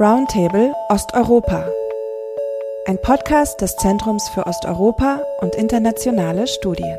[0.00, 1.68] Roundtable Osteuropa.
[2.86, 6.98] Ein Podcast des Zentrums für Osteuropa und internationale Studien.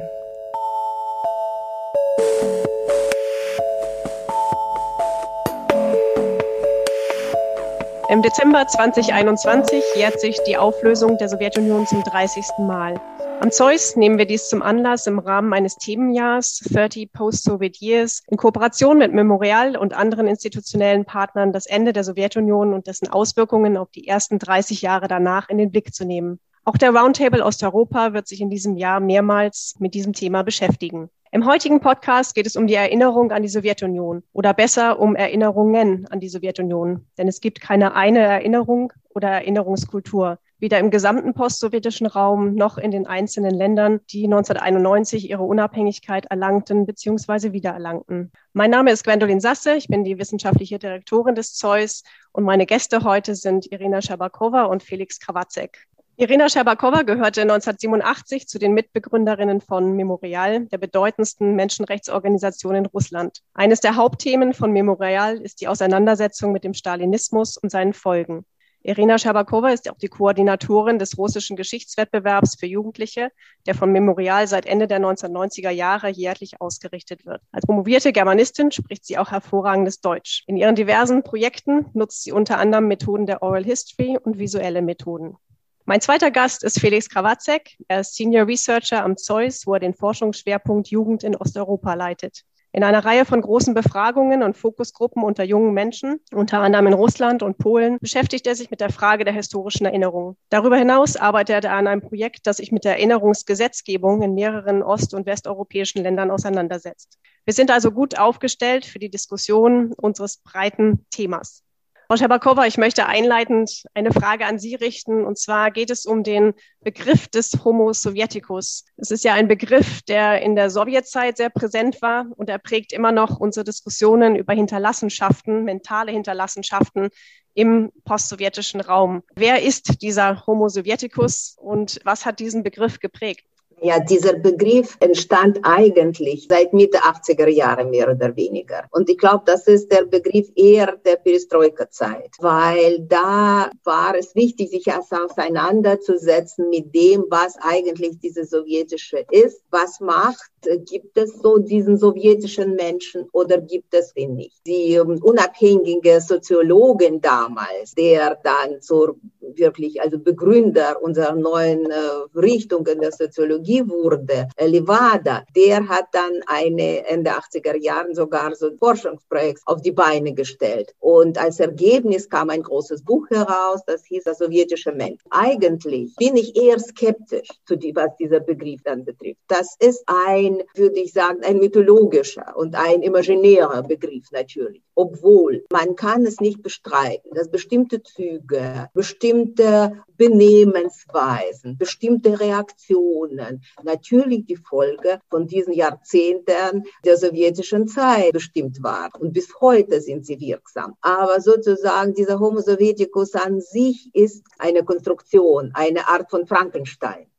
[8.10, 12.46] Im Dezember 2021 jährt sich die Auflösung der Sowjetunion zum 30.
[12.60, 13.02] Mal.
[13.42, 18.38] Am Zeus nehmen wir dies zum Anlass, im Rahmen eines Themenjahrs 30 Post-Soviet Years in
[18.38, 23.90] Kooperation mit Memorial und anderen institutionellen Partnern das Ende der Sowjetunion und dessen Auswirkungen auf
[23.90, 26.40] die ersten 30 Jahre danach in den Blick zu nehmen.
[26.66, 31.10] Auch der Roundtable Osteuropa wird sich in diesem Jahr mehrmals mit diesem Thema beschäftigen.
[31.32, 36.05] Im heutigen Podcast geht es um die Erinnerung an die Sowjetunion oder besser um Erinnerungen
[36.12, 37.08] an die Sowjetunion.
[37.18, 42.92] Denn es gibt keine eine Erinnerung oder Erinnerungskultur weder im gesamten postsowjetischen Raum noch in
[42.92, 47.52] den einzelnen Ländern, die 1991 ihre Unabhängigkeit erlangten bzw.
[47.52, 48.32] wiedererlangten.
[48.54, 53.04] Mein Name ist Gwendolin Sasse, ich bin die wissenschaftliche Direktorin des Zeus und meine Gäste
[53.04, 55.88] heute sind Irina Schabakowa und Felix Krawatzek.
[56.18, 63.40] Irina Scherbakowa gehörte 1987 zu den Mitbegründerinnen von Memorial, der bedeutendsten Menschenrechtsorganisation in Russland.
[63.55, 68.45] Eines der Hauptthemen von Memorial ist die Auseinandersetzung mit dem Stalinismus und seinen Folgen.
[68.83, 73.29] Irina Schabakowa ist auch die Koordinatorin des russischen Geschichtswettbewerbs für Jugendliche,
[73.67, 77.41] der von Memorial seit Ende der 1990er Jahre jährlich ausgerichtet wird.
[77.51, 80.43] Als promovierte Germanistin spricht sie auch hervorragendes Deutsch.
[80.47, 85.38] In ihren diversen Projekten nutzt sie unter anderem Methoden der Oral History und visuelle Methoden.
[85.85, 87.77] Mein zweiter Gast ist Felix Krawatzek.
[87.88, 92.45] Er ist Senior Researcher am Zeus, wo er den Forschungsschwerpunkt Jugend in Osteuropa leitet.
[92.73, 97.44] In einer Reihe von großen Befragungen und Fokusgruppen unter jungen Menschen, unter anderem in Russland
[97.44, 100.38] und Polen, beschäftigt er sich mit der Frage der historischen Erinnerung.
[100.50, 105.13] Darüber hinaus arbeitet er an einem Projekt, das sich mit der Erinnerungsgesetzgebung in mehreren ost-
[105.13, 107.19] und westeuropäischen Ländern auseinandersetzt.
[107.44, 111.63] Wir sind also gut aufgestellt für die Diskussion unseres breiten Themas.
[112.11, 115.23] Frau Schabakowa, ich möchte einleitend eine Frage an Sie richten.
[115.23, 118.83] Und zwar geht es um den Begriff des Homo Sovieticus.
[118.97, 122.91] Es ist ja ein Begriff, der in der Sowjetzeit sehr präsent war und er prägt
[122.91, 127.11] immer noch unsere Diskussionen über Hinterlassenschaften, mentale Hinterlassenschaften
[127.53, 129.23] im postsowjetischen Raum.
[129.35, 133.45] Wer ist dieser Homo Sovieticus und was hat diesen Begriff geprägt?
[133.84, 138.86] Ja, dieser Begriff entstand eigentlich seit Mitte 80er Jahre mehr oder weniger.
[138.92, 144.69] Und ich glaube, das ist der Begriff eher der Perestroika-Zeit, weil da war es wichtig,
[144.69, 150.52] sich erst auseinanderzusetzen mit dem, was eigentlich diese sowjetische ist, was macht,
[150.86, 154.62] gibt es so diesen sowjetischen Menschen oder gibt es ihn nicht.
[154.68, 161.96] Die um, unabhängige Soziologin damals, der dann zur wirklich also Begründer unserer neuen äh,
[162.36, 168.13] Richtung in der Soziologie Technologie wurde, äh, Levada, der hat dann eine Ende 80er Jahren
[168.13, 170.93] sogar so ein Forschungsprojekt auf die Beine gestellt.
[170.99, 175.21] Und als Ergebnis kam ein großes Buch heraus, das hieß Der sowjetische Mensch.
[175.29, 179.39] Eigentlich bin ich eher skeptisch, zu die, was dieser Begriff dann betrifft.
[179.47, 184.83] Das ist ein, würde ich sagen, ein mythologischer und ein imaginärer Begriff natürlich.
[185.01, 194.57] Obwohl man kann es nicht bestreiten, dass bestimmte Züge, bestimmte Benehmensweisen, bestimmte Reaktionen natürlich die
[194.57, 199.19] Folge von diesen Jahrzehnten der sowjetischen Zeit bestimmt waren.
[199.19, 200.94] Und bis heute sind sie wirksam.
[201.01, 207.31] Aber sozusagen dieser Homo Sovieticus an sich ist eine Konstruktion, eine Art von Frankenstein.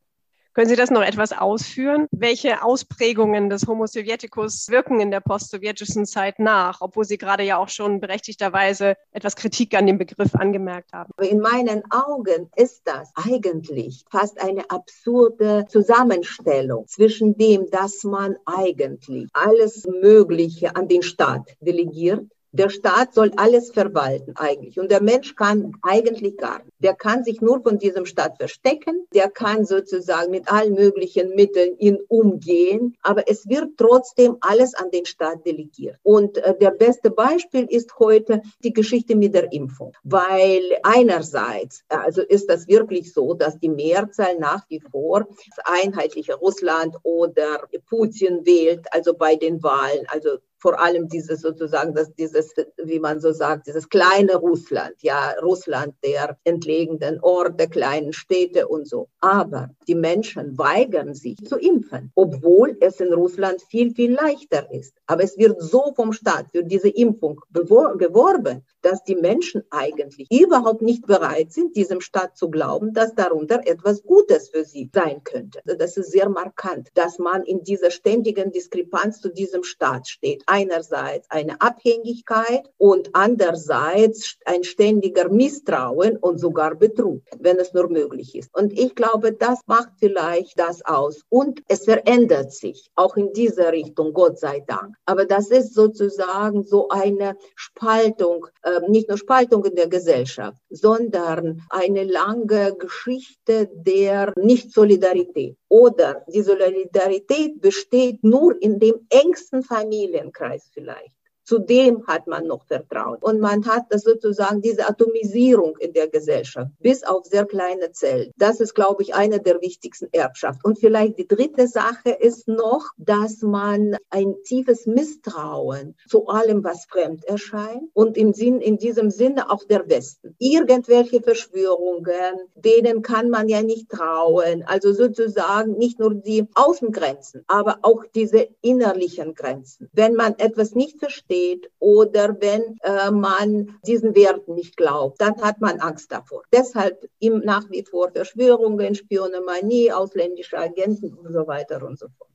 [0.55, 2.09] Können Sie das noch etwas ausführen?
[2.11, 7.57] Welche Ausprägungen des Homo Sovieticus wirken in der postsowjetischen Zeit nach, obwohl Sie gerade ja
[7.57, 11.11] auch schon berechtigterweise etwas Kritik an dem Begriff angemerkt haben?
[11.23, 19.31] In meinen Augen ist das eigentlich fast eine absurde Zusammenstellung zwischen dem, dass man eigentlich
[19.33, 24.79] alles Mögliche an den Staat delegiert der Staat soll alles verwalten eigentlich.
[24.79, 26.73] Und der Mensch kann eigentlich gar nicht.
[26.81, 29.07] Der kann sich nur von diesem Staat verstecken.
[29.15, 32.95] Der kann sozusagen mit allen möglichen Mitteln ihn umgehen.
[33.03, 35.97] Aber es wird trotzdem alles an den Staat delegiert.
[36.03, 39.93] Und äh, der beste Beispiel ist heute die Geschichte mit der Impfung.
[40.05, 45.27] Weil einerseits, also ist das wirklich so, dass die Mehrzahl nach wie vor
[45.57, 51.93] das einheitliche Russland oder Putin wählt, also bei den Wahlen, also vor allem dieses sozusagen,
[51.93, 58.13] dass dieses, wie man so sagt, dieses kleine Russland, ja, Russland der entlegenen Orte, kleinen
[58.13, 59.09] Städte und so.
[59.21, 64.95] Aber die Menschen weigern sich zu impfen, obwohl es in Russland viel, viel leichter ist.
[65.07, 70.83] Aber es wird so vom Staat für diese Impfung geworben, dass die Menschen eigentlich überhaupt
[70.83, 75.61] nicht bereit sind, diesem Staat zu glauben, dass darunter etwas Gutes für sie sein könnte.
[75.65, 81.31] Das ist sehr markant, dass man in dieser ständigen Diskrepanz zu diesem Staat steht einerseits
[81.31, 88.55] eine Abhängigkeit und andererseits ein ständiger Misstrauen und sogar Betrug, wenn es nur möglich ist.
[88.55, 91.23] Und ich glaube, das macht vielleicht das aus.
[91.31, 94.95] Und es verändert sich auch in dieser Richtung, Gott sei Dank.
[95.07, 101.63] Aber das ist sozusagen so eine Spaltung, äh, nicht nur Spaltung in der Gesellschaft, sondern
[101.71, 105.57] eine lange Geschichte der Nicht-Solidarität.
[105.73, 111.17] Oder die Solidarität besteht nur in dem engsten Familienkreis vielleicht.
[111.45, 113.19] Zu dem hat man noch Vertrauen.
[113.21, 118.33] Und man hat das sozusagen diese Atomisierung in der Gesellschaft bis auf sehr kleine Zellen.
[118.37, 120.63] Das ist, glaube ich, eine der wichtigsten Erbschaften.
[120.65, 126.85] Und vielleicht die dritte Sache ist noch, dass man ein tiefes Misstrauen zu allem, was
[126.85, 130.37] fremd erscheint und im Sinn, in diesem Sinne auch der Westen.
[130.39, 134.63] Irgendwelche Verschwörungen, denen kann man ja nicht trauen.
[134.67, 139.89] Also sozusagen nicht nur die Außengrenzen, aber auch diese innerlichen Grenzen.
[139.93, 145.41] Wenn man etwas nicht versteht, steht oder wenn äh, man diesen Werten nicht glaubt, dann
[145.41, 146.43] hat man Angst davor.
[146.53, 152.29] Deshalb im nach wie vor Verschwörungen, Spionomanie, ausländische Agenten und so weiter und so fort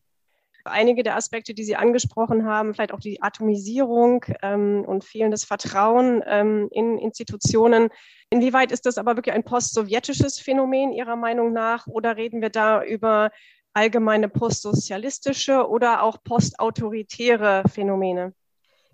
[0.70, 6.22] einige der Aspekte, die Sie angesprochen haben, vielleicht auch die Atomisierung ähm, und fehlendes Vertrauen
[6.28, 7.88] ähm, in Institutionen.
[8.30, 12.84] Inwieweit ist das aber wirklich ein postsowjetisches Phänomen Ihrer Meinung nach oder reden wir da
[12.84, 13.32] über
[13.74, 18.34] allgemeine postsozialistische oder auch postautoritäre Phänomene?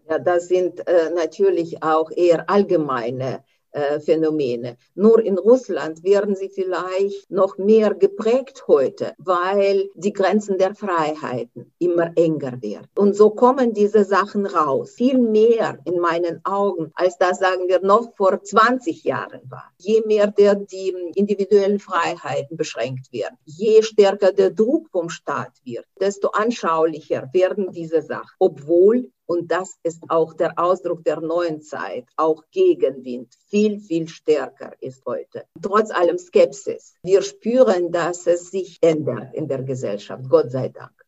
[0.10, 4.78] Ja, das sind äh, natürlich auch eher allgemeine äh, Phänomene.
[4.94, 11.74] Nur in Russland werden sie vielleicht noch mehr geprägt heute, weil die Grenzen der Freiheiten
[11.80, 12.88] immer enger werden.
[12.96, 14.92] Und so kommen diese Sachen raus.
[14.92, 19.72] Viel mehr in meinen Augen, als das, sagen wir, noch vor 20 Jahren war.
[19.80, 25.86] Je mehr der die individuellen Freiheiten beschränkt werden, je stärker der Druck vom Staat wird,
[26.00, 28.30] desto anschaulicher werden diese Sachen.
[28.38, 32.06] Obwohl und das ist auch der Ausdruck der neuen Zeit.
[32.16, 35.46] Auch Gegenwind viel, viel stärker ist heute.
[35.62, 36.96] Trotz allem Skepsis.
[37.04, 40.30] Wir spüren, dass es sich ändert in der Gesellschaft.
[40.30, 41.03] Gott sei Dank.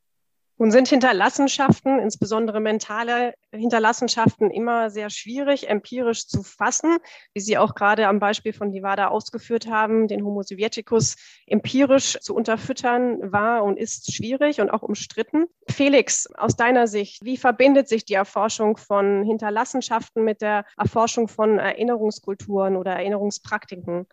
[0.58, 6.98] Nun sind Hinterlassenschaften, insbesondere mentale Hinterlassenschaften, immer sehr schwierig empirisch zu fassen,
[7.34, 10.08] wie Sie auch gerade am Beispiel von Livada ausgeführt haben.
[10.08, 15.48] Den Homo sovieticus empirisch zu unterfüttern war und ist schwierig und auch umstritten.
[15.70, 21.60] Felix, aus deiner Sicht, wie verbindet sich die Erforschung von Hinterlassenschaften mit der Erforschung von
[21.60, 24.08] Erinnerungskulturen oder Erinnerungspraktiken?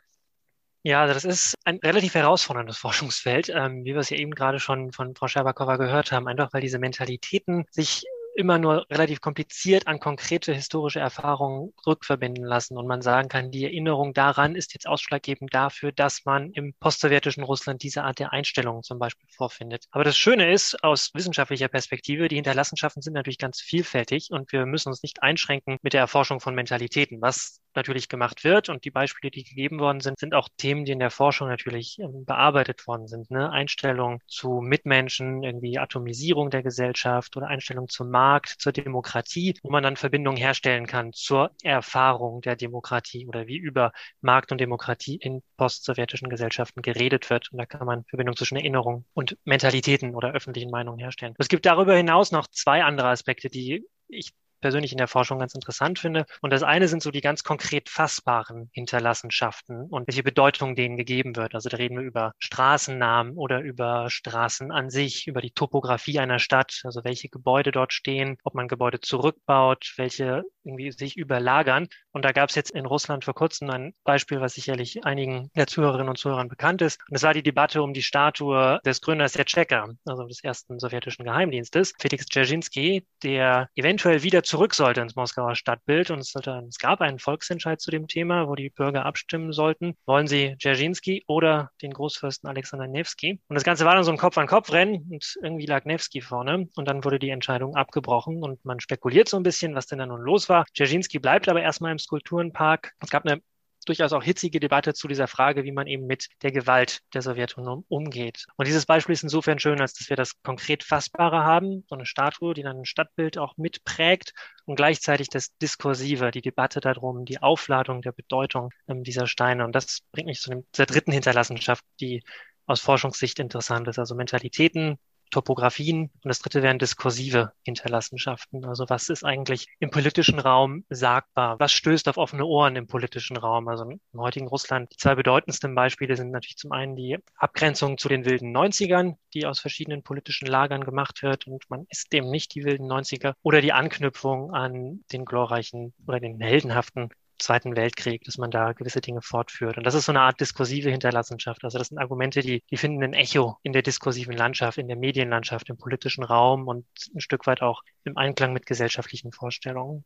[0.84, 4.58] Ja, also das ist ein relativ herausforderndes Forschungsfeld, ähm, wie wir es ja eben gerade
[4.60, 9.86] schon von Frau Scherbakowa gehört haben, einfach weil diese Mentalitäten sich immer nur relativ kompliziert
[9.86, 14.88] an konkrete historische Erfahrungen rückverbinden lassen und man sagen kann, die Erinnerung daran ist jetzt
[14.88, 19.84] ausschlaggebend dafür, dass man im postsowjetischen Russland diese Art der Einstellungen zum Beispiel vorfindet.
[19.90, 24.66] Aber das Schöne ist, aus wissenschaftlicher Perspektive, die Hinterlassenschaften sind natürlich ganz vielfältig und wir
[24.66, 28.68] müssen uns nicht einschränken mit der Erforschung von Mentalitäten, was natürlich gemacht wird.
[28.68, 31.98] Und die Beispiele, die gegeben worden sind, sind auch Themen, die in der Forschung natürlich
[31.98, 33.30] ähm, bearbeitet worden sind.
[33.30, 33.50] Ne?
[33.50, 39.82] Einstellung zu Mitmenschen, irgendwie Atomisierung der Gesellschaft oder Einstellung zum Markt, zur Demokratie, wo man
[39.82, 45.42] dann Verbindungen herstellen kann zur Erfahrung der Demokratie oder wie über Markt und Demokratie in
[45.56, 47.52] postsowjetischen Gesellschaften geredet wird.
[47.52, 51.34] Und da kann man Verbindungen zwischen Erinnerung und Mentalitäten oder öffentlichen Meinungen herstellen.
[51.38, 55.54] Es gibt darüber hinaus noch zwei andere Aspekte, die ich persönlich in der Forschung ganz
[55.54, 56.24] interessant finde.
[56.40, 61.36] Und das eine sind so die ganz konkret fassbaren Hinterlassenschaften und welche Bedeutung denen gegeben
[61.36, 61.54] wird.
[61.54, 66.38] Also da reden wir über Straßennamen oder über Straßen an sich, über die Topografie einer
[66.38, 71.88] Stadt, also welche Gebäude dort stehen, ob man Gebäude zurückbaut, welche irgendwie sich überlagern.
[72.12, 75.66] Und da gab es jetzt in Russland vor kurzem ein Beispiel, was sicherlich einigen der
[75.66, 77.00] Zuhörerinnen und Zuhörern bekannt ist.
[77.08, 80.78] Und das war die Debatte um die Statue des Gründers der Tschecher, also des ersten
[80.78, 86.62] sowjetischen Geheimdienstes, Felix Dzerzhinsky, der eventuell wieder zurück sollte ins Moskauer Stadtbild und es, sollte,
[86.68, 91.24] es gab einen Volksentscheid zu dem Thema, wo die Bürger abstimmen sollten, wollen sie Dzerzhinsky
[91.26, 93.40] oder den Großfürsten Alexander Nevsky.
[93.48, 97.04] Und das Ganze war dann so ein Kopf-an-Kopf-Rennen und irgendwie lag Nevsky vorne und dann
[97.04, 100.48] wurde die Entscheidung abgebrochen und man spekuliert so ein bisschen, was denn da nun los
[100.48, 100.51] war.
[100.74, 102.92] Dzerzhinsky bleibt aber erstmal im Skulpturenpark.
[103.00, 103.40] Es gab eine
[103.84, 107.84] durchaus auch hitzige Debatte zu dieser Frage, wie man eben mit der Gewalt der Sowjetunion
[107.88, 108.46] umgeht.
[108.56, 112.06] Und dieses Beispiel ist insofern schön, als dass wir das konkret Fassbare haben, so eine
[112.06, 114.32] Statue, die dann ein Stadtbild auch mitprägt
[114.64, 119.64] und gleichzeitig das Diskursive, die Debatte darum, die Aufladung der Bedeutung ähm, dieser Steine.
[119.64, 122.22] Und das bringt mich zu dem, zur dritten Hinterlassenschaft, die
[122.66, 124.98] aus Forschungssicht interessant ist, also Mentalitäten,
[125.32, 128.64] Topografien und das dritte wären diskursive Hinterlassenschaften.
[128.64, 131.58] Also was ist eigentlich im politischen Raum sagbar?
[131.58, 133.66] Was stößt auf offene Ohren im politischen Raum?
[133.66, 138.08] Also im heutigen Russland, die zwei bedeutendsten Beispiele sind natürlich zum einen die Abgrenzung zu
[138.08, 142.54] den wilden 90ern, die aus verschiedenen politischen Lagern gemacht wird und man ist dem nicht
[142.54, 147.08] die wilden 90er oder die Anknüpfung an den glorreichen oder den heldenhaften
[147.42, 149.76] Zweiten Weltkrieg, dass man da gewisse Dinge fortführt.
[149.76, 151.64] Und das ist so eine Art diskursive Hinterlassenschaft.
[151.64, 154.96] Also das sind Argumente, die, die finden ein Echo in der diskursiven Landschaft, in der
[154.96, 160.04] Medienlandschaft, im politischen Raum und ein Stück weit auch im Einklang mit gesellschaftlichen Vorstellungen.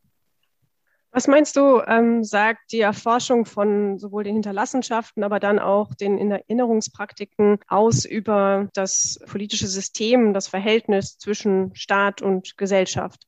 [1.11, 6.31] Was meinst du, ähm, sagt die Erforschung von sowohl den Hinterlassenschaften, aber dann auch den
[6.31, 13.23] Erinnerungspraktiken aus über das politische System, das Verhältnis zwischen Staat und Gesellschaft?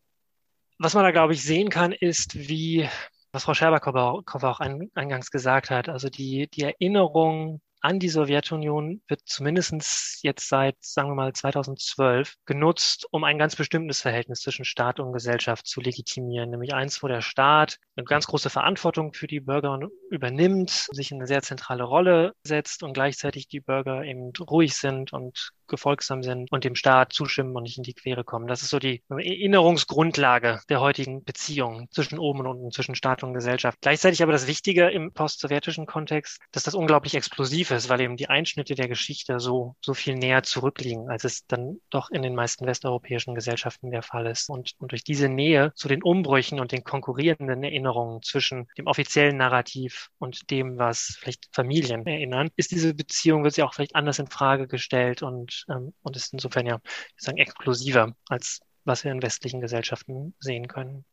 [0.77, 2.87] Was man da, glaube ich, sehen kann, ist, wie
[3.31, 9.21] was Frau Scherbakow auch eingangs gesagt hat, also die, die Erinnerung an die Sowjetunion wird
[9.25, 14.99] zumindestens jetzt seit, sagen wir mal, 2012 genutzt, um ein ganz bestimmtes Verhältnis zwischen Staat
[14.99, 19.39] und Gesellschaft zu legitimieren, nämlich eins, wo der Staat eine ganz große Verantwortung für die
[19.39, 24.75] Bürger übernimmt, sich in eine sehr zentrale Rolle setzt und gleichzeitig die Bürger eben ruhig
[24.75, 28.47] sind und gefolgsam sind und dem Staat zustimmen und nicht in die Quere kommen.
[28.47, 33.33] Das ist so die Erinnerungsgrundlage der heutigen Beziehung zwischen oben und unten, zwischen Staat und
[33.33, 33.79] Gesellschaft.
[33.81, 38.29] Gleichzeitig aber das Wichtige im postsowjetischen Kontext, dass das unglaublich explosiv ist, weil eben die
[38.29, 42.65] Einschnitte der Geschichte so, so viel näher zurückliegen, als es dann doch in den meisten
[42.65, 44.49] westeuropäischen Gesellschaften der Fall ist.
[44.49, 49.37] Und, und durch diese Nähe zu den Umbrüchen und den konkurrierenden Erinnerungen zwischen dem offiziellen
[49.37, 54.19] Narrativ und dem, was vielleicht Familien erinnern, ist diese Beziehung, wird sie auch vielleicht anders
[54.19, 56.79] in Frage gestellt und ähm, und ist insofern ja
[57.17, 61.05] sagen, exklusiver, als was wir in westlichen Gesellschaften sehen können.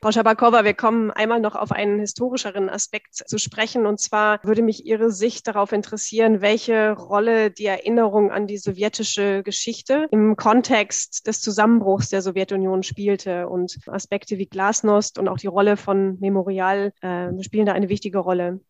[0.00, 3.84] Frau Schabakowa, wir kommen einmal noch auf einen historischeren Aspekt zu sprechen.
[3.84, 9.42] Und zwar würde mich Ihre Sicht darauf interessieren, welche Rolle die Erinnerung an die sowjetische
[9.42, 13.48] Geschichte im Kontext des Zusammenbruchs der Sowjetunion spielte.
[13.48, 18.18] Und Aspekte wie Glasnost und auch die Rolle von Memorial äh, spielen da eine wichtige
[18.18, 18.60] Rolle.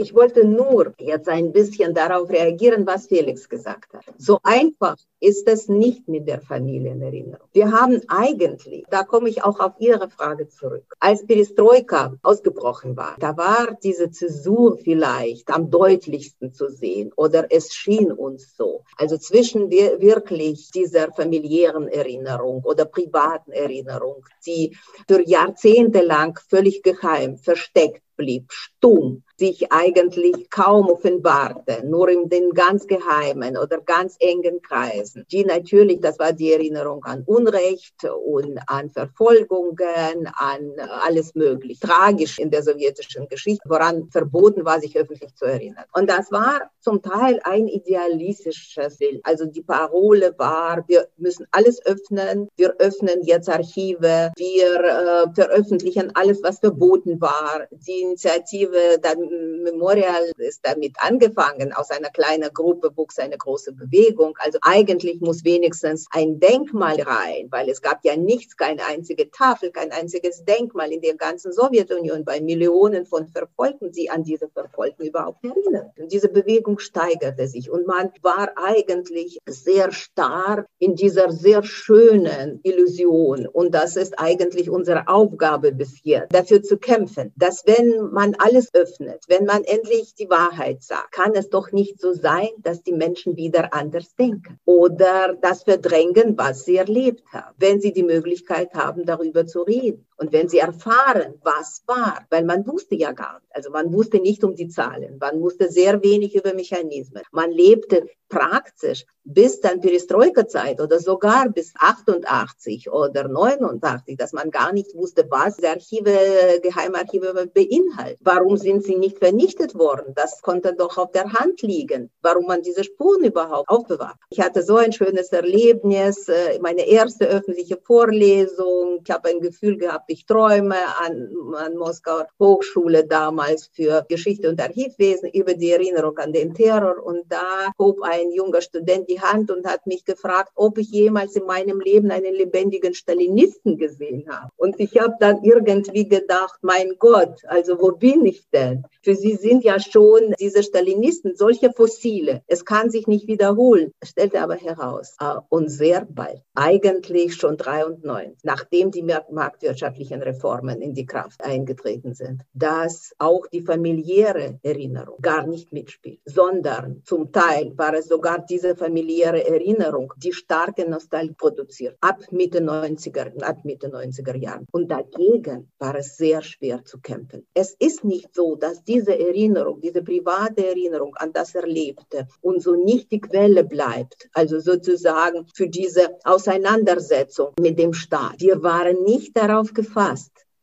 [0.00, 4.02] Ich wollte nur jetzt ein bisschen darauf reagieren, was Felix gesagt hat.
[4.16, 7.46] So einfach ist es nicht mit der Familienerinnerung.
[7.52, 13.16] Wir haben eigentlich, da komme ich auch auf Ihre Frage zurück, als Perestroika ausgebrochen war,
[13.20, 18.84] da war diese Zäsur vielleicht am deutlichsten zu sehen oder es schien uns so.
[18.96, 24.74] Also zwischen wirklich dieser familiären Erinnerung oder privaten Erinnerung, die
[25.06, 32.50] für Jahrzehnte lang völlig geheim, versteckt blieb, stumm, sich eigentlich kaum offenbarte, nur in den
[32.50, 38.58] ganz geheimen oder ganz engen Kreisen, die natürlich, das war die Erinnerung an Unrecht und
[38.66, 40.72] an Verfolgungen, an
[41.06, 45.84] alles Mögliche, tragisch in der sowjetischen Geschichte, woran verboten war, sich öffentlich zu erinnern.
[45.94, 49.20] Und das war zum Teil ein idealistisches Bild.
[49.24, 56.14] Also die Parole war, wir müssen alles öffnen, wir öffnen jetzt Archive, wir äh, veröffentlichen
[56.14, 57.66] alles, was verboten war.
[57.70, 61.72] Die Initiative dann Memorial ist damit angefangen.
[61.72, 64.34] Aus einer kleinen Gruppe wuchs eine große Bewegung.
[64.38, 69.70] Also eigentlich muss wenigstens ein Denkmal rein, weil es gab ja nichts, keine einzige Tafel,
[69.70, 75.06] kein einziges Denkmal in der ganzen Sowjetunion bei Millionen von Verfolgten, die an diese Verfolgten
[75.06, 75.90] überhaupt erinnern.
[75.98, 82.60] Und diese Bewegung steigerte sich und man war eigentlich sehr stark in dieser sehr schönen
[82.62, 83.46] Illusion.
[83.46, 88.72] Und das ist eigentlich unsere Aufgabe bis hier, dafür zu kämpfen, dass wenn man alles
[88.74, 92.92] öffnet, wenn man endlich die Wahrheit sagt, kann es doch nicht so sein, dass die
[92.92, 98.74] Menschen wieder anders denken oder das verdrängen, was sie erlebt haben, wenn sie die Möglichkeit
[98.74, 100.06] haben, darüber zu reden.
[100.20, 104.18] Und wenn sie erfahren, was war, weil man wusste ja gar nicht, also man wusste
[104.18, 107.22] nicht um die Zahlen, man wusste sehr wenig über Mechanismen.
[107.32, 114.72] Man lebte praktisch bis dann Perestroika-Zeit oder sogar bis 88 oder 89, dass man gar
[114.72, 118.18] nicht wusste, was die Archive, Geheimarchive beinhalten.
[118.20, 120.14] Warum sind sie nicht vernichtet worden?
[120.14, 124.16] Das konnte doch auf der Hand liegen, warum man diese Spuren überhaupt aufbewahrt.
[124.30, 129.00] Ich hatte so ein schönes Erlebnis, äh, meine erste öffentliche Vorlesung.
[129.04, 134.60] Ich habe ein Gefühl gehabt, ich träume an, an Moskauer Hochschule damals für Geschichte und
[134.60, 137.02] Archivwesen über die Erinnerung an den Terror.
[137.04, 141.36] Und da hob ein junger Student die Hand und hat mich gefragt, ob ich jemals
[141.36, 144.50] in meinem Leben einen lebendigen Stalinisten gesehen habe.
[144.56, 148.82] Und ich habe dann irgendwie gedacht, mein Gott, also wo bin ich denn?
[149.02, 152.42] Für sie sind ja schon diese Stalinisten solche Fossile.
[152.48, 155.14] Es kann sich nicht wiederholen, stellte aber heraus.
[155.18, 161.42] Ah, und sehr bald, eigentlich schon 93, nachdem die Marktwirtschaft gesellschaftlichen Reformen in die Kraft
[161.44, 168.08] eingetreten sind, dass auch die familiäre Erinnerung gar nicht mitspielt, sondern zum Teil war es
[168.08, 174.66] sogar diese familiäre Erinnerung, die starke Nostalgie produziert, ab Mitte 90er, ab Mitte 90er Jahren.
[174.72, 177.46] Und dagegen war es sehr schwer zu kämpfen.
[177.54, 182.74] Es ist nicht so, dass diese Erinnerung, diese private Erinnerung an das Erlebte und so
[182.74, 188.40] nicht die Quelle bleibt, also sozusagen für diese Auseinandersetzung mit dem Staat.
[188.40, 189.89] Wir waren nicht darauf gefasst,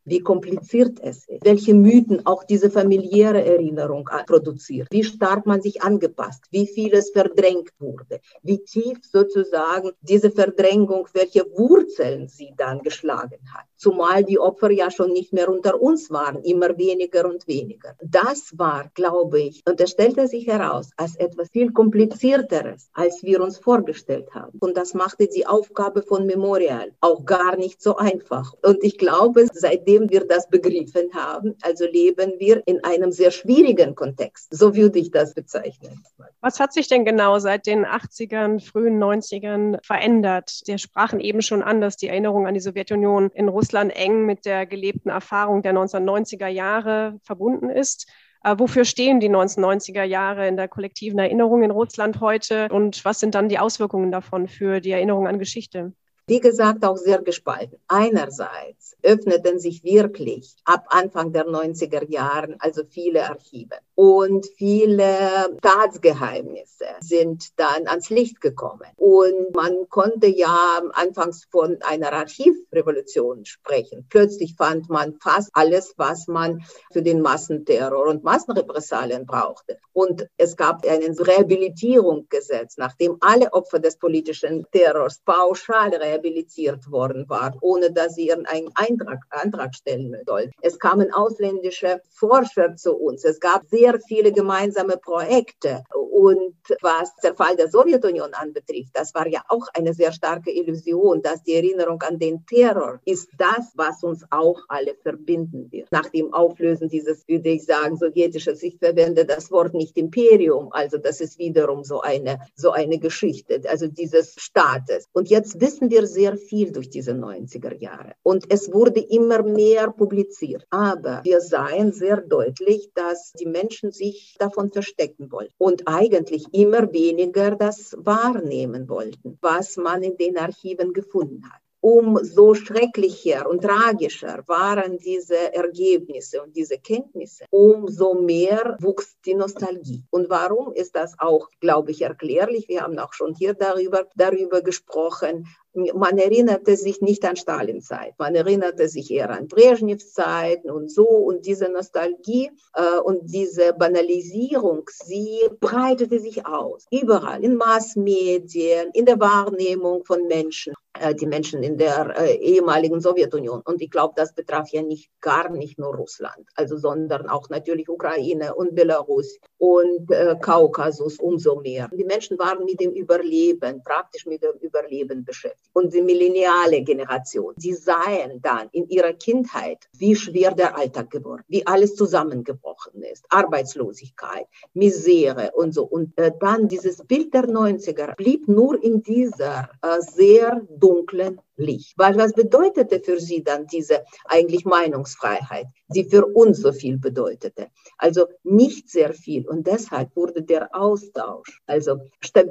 [0.07, 5.81] wie kompliziert es ist, welche Mythen auch diese familiäre Erinnerung produziert, wie stark man sich
[5.81, 13.39] angepasst, wie vieles verdrängt wurde, wie tief sozusagen diese Verdrängung, welche Wurzeln sie dann geschlagen
[13.53, 13.65] hat.
[13.77, 17.95] Zumal die Opfer ja schon nicht mehr unter uns waren, immer weniger und weniger.
[18.03, 23.39] Das war, glaube ich, und es stellte sich heraus als etwas viel komplizierteres, als wir
[23.39, 24.57] uns vorgestellt haben.
[24.59, 28.53] Und das machte die Aufgabe von Memorial auch gar nicht so einfach.
[28.63, 33.93] Und ich glaube, seitdem wir das begriffen haben, also leben wir in einem sehr schwierigen
[33.93, 34.47] Kontext.
[34.51, 36.03] So würde ich das bezeichnen.
[36.41, 40.61] Was hat sich denn genau seit den 80ern, frühen 90ern verändert?
[40.65, 44.45] Wir sprachen eben schon an, dass die Erinnerung an die Sowjetunion in Russland eng mit
[44.45, 48.07] der gelebten Erfahrung der 1990er Jahre verbunden ist.
[48.43, 53.19] Äh, wofür stehen die 1990er Jahre in der kollektiven Erinnerung in Russland heute und was
[53.19, 55.93] sind dann die Auswirkungen davon für die Erinnerung an Geschichte?
[56.27, 57.79] wie gesagt, auch sehr gespalten.
[57.87, 66.85] Einerseits öffneten sich wirklich ab Anfang der 90er Jahren also viele Archive und viele Staatsgeheimnisse
[66.99, 68.85] sind dann ans Licht gekommen.
[68.95, 74.05] Und man konnte ja anfangs von einer Archivrevolution sprechen.
[74.07, 79.79] Plötzlich fand man fast alles, was man für den Massenterror und Massenrepressalien brauchte.
[79.93, 87.57] Und es gab ein Rehabilitierungsgesetz, nachdem alle Opfer des politischen Terrors pauschal rehabilitiert worden waren,
[87.61, 90.51] ohne dass sie ihren Eintrag, Antrag stellen sollten.
[90.61, 93.23] Es kamen ausländische Forscher zu uns.
[93.23, 95.83] Es gab sehr viele gemeinsame Projekte.
[96.17, 101.21] Und was der Fall der Sowjetunion anbetrifft, das war ja auch eine sehr starke Illusion,
[101.21, 105.91] dass die Erinnerung an den Terror ist das, was uns auch alle verbinden wird.
[105.91, 110.97] Nach dem Auflösen dieses, würde ich sagen, sowjetisches, ich verwende das Wort nicht Imperium, also
[110.97, 115.07] das ist wiederum so eine, so eine Geschichte, also dieses Staates.
[115.13, 118.13] Und jetzt wissen wir sehr viel durch diese 90er Jahre.
[118.23, 120.65] Und es wurde immer mehr publiziert.
[120.71, 125.53] Aber wir sahen sehr deutlich, dass die Menschen sich davon verstecken wollten.
[125.57, 132.53] Und eigentlich immer weniger das wahrnehmen wollten, was man in den Archiven gefunden hat umso
[132.53, 140.03] schrecklicher und tragischer waren diese Ergebnisse und diese Kenntnisse, umso mehr wuchs die Nostalgie.
[140.09, 142.67] Und warum ist das auch, glaube ich, erklärlich?
[142.67, 145.47] Wir haben auch schon hier darüber, darüber gesprochen,
[145.93, 151.05] man erinnerte sich nicht an Stalinzeit, man erinnerte sich eher an Brezhnevs Zeiten und so.
[151.05, 156.87] Und diese Nostalgie äh, und diese Banalisierung, sie breitete sich aus.
[156.91, 160.73] Überall, in Massmedien, in der Wahrnehmung von Menschen,
[161.13, 163.61] die Menschen in der äh, ehemaligen Sowjetunion.
[163.61, 167.89] Und ich glaube, das betraf ja nicht gar nicht nur Russland, also sondern auch natürlich
[167.89, 171.89] Ukraine und Belarus und äh, Kaukasus umso mehr.
[171.93, 177.53] Die Menschen waren mit dem Überleben, praktisch mit dem Überleben beschäftigt und die millenniale Generation,
[177.57, 183.25] die sahen dann in ihrer Kindheit, wie schwer der Alltag geworden, wie alles zusammengebrochen ist,
[183.29, 185.83] Arbeitslosigkeit, Misere und so.
[185.83, 191.93] Und äh, dann dieses Bild der 90er blieb nur in dieser äh, sehr donc, Licht.
[191.97, 197.67] Weil was bedeutete für sie dann diese eigentlich Meinungsfreiheit, die für uns so viel bedeutete?
[197.97, 199.47] Also nicht sehr viel.
[199.47, 201.97] Und deshalb wurde der Austausch, also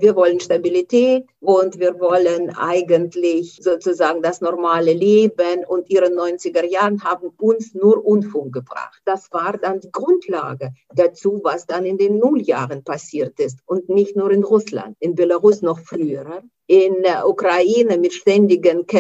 [0.00, 7.02] wir wollen Stabilität und wir wollen eigentlich sozusagen das normale Leben und ihre 90er Jahren
[7.04, 9.00] haben uns nur Unfug gebracht.
[9.04, 14.16] Das war dann die Grundlage dazu, was dann in den Nulljahren passiert ist und nicht
[14.16, 18.95] nur in Russland, in Belarus noch früher in der Ukraine mit ständigen Kämpfen,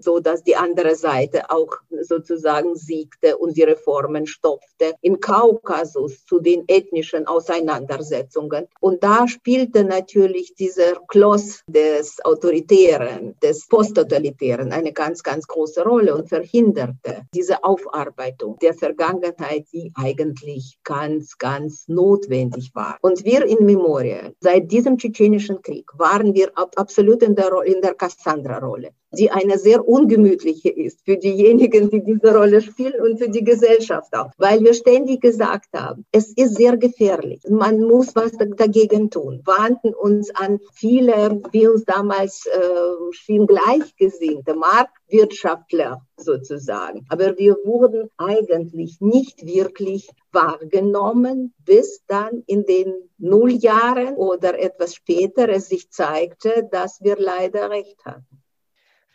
[0.00, 4.94] so dass die andere Seite auch sozusagen siegte und die Reformen stoppte.
[5.00, 8.66] In Kaukasus zu den ethnischen Auseinandersetzungen.
[8.80, 16.14] Und da spielte natürlich dieser Kloss des Autoritären, des Posttotalitären eine ganz, ganz große Rolle
[16.14, 22.98] und verhinderte diese Aufarbeitung der Vergangenheit, die eigentlich ganz, ganz notwendig war.
[23.00, 27.80] Und wir in Memorial, seit diesem tschetschenischen Krieg waren wir ab absolut in der, in
[27.80, 28.90] der Cassandra-Rolle.
[29.14, 34.14] Die eine sehr ungemütliche ist für diejenigen, die diese Rolle spielen und für die Gesellschaft
[34.14, 37.40] auch, weil wir ständig gesagt haben, es ist sehr gefährlich.
[37.48, 39.42] Man muss was dagegen tun.
[39.44, 47.06] Wandten uns an viele, wie uns damals äh, schien Gleichgesinnte, Marktwirtschaftler sozusagen.
[47.08, 55.48] Aber wir wurden eigentlich nicht wirklich wahrgenommen, bis dann in den Nulljahren oder etwas später
[55.48, 58.33] es sich zeigte, dass wir leider recht hatten.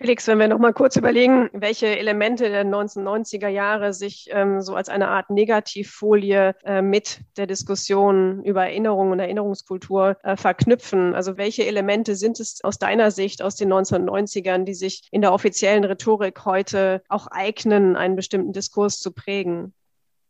[0.01, 4.73] Felix, wenn wir noch mal kurz überlegen, welche Elemente der 1990er Jahre sich ähm, so
[4.75, 11.15] als eine Art Negativfolie äh, mit der Diskussion über Erinnerung und Erinnerungskultur äh, verknüpfen.
[11.15, 15.33] Also welche Elemente sind es aus deiner Sicht aus den 1990ern, die sich in der
[15.33, 19.73] offiziellen Rhetorik heute auch eignen, einen bestimmten Diskurs zu prägen?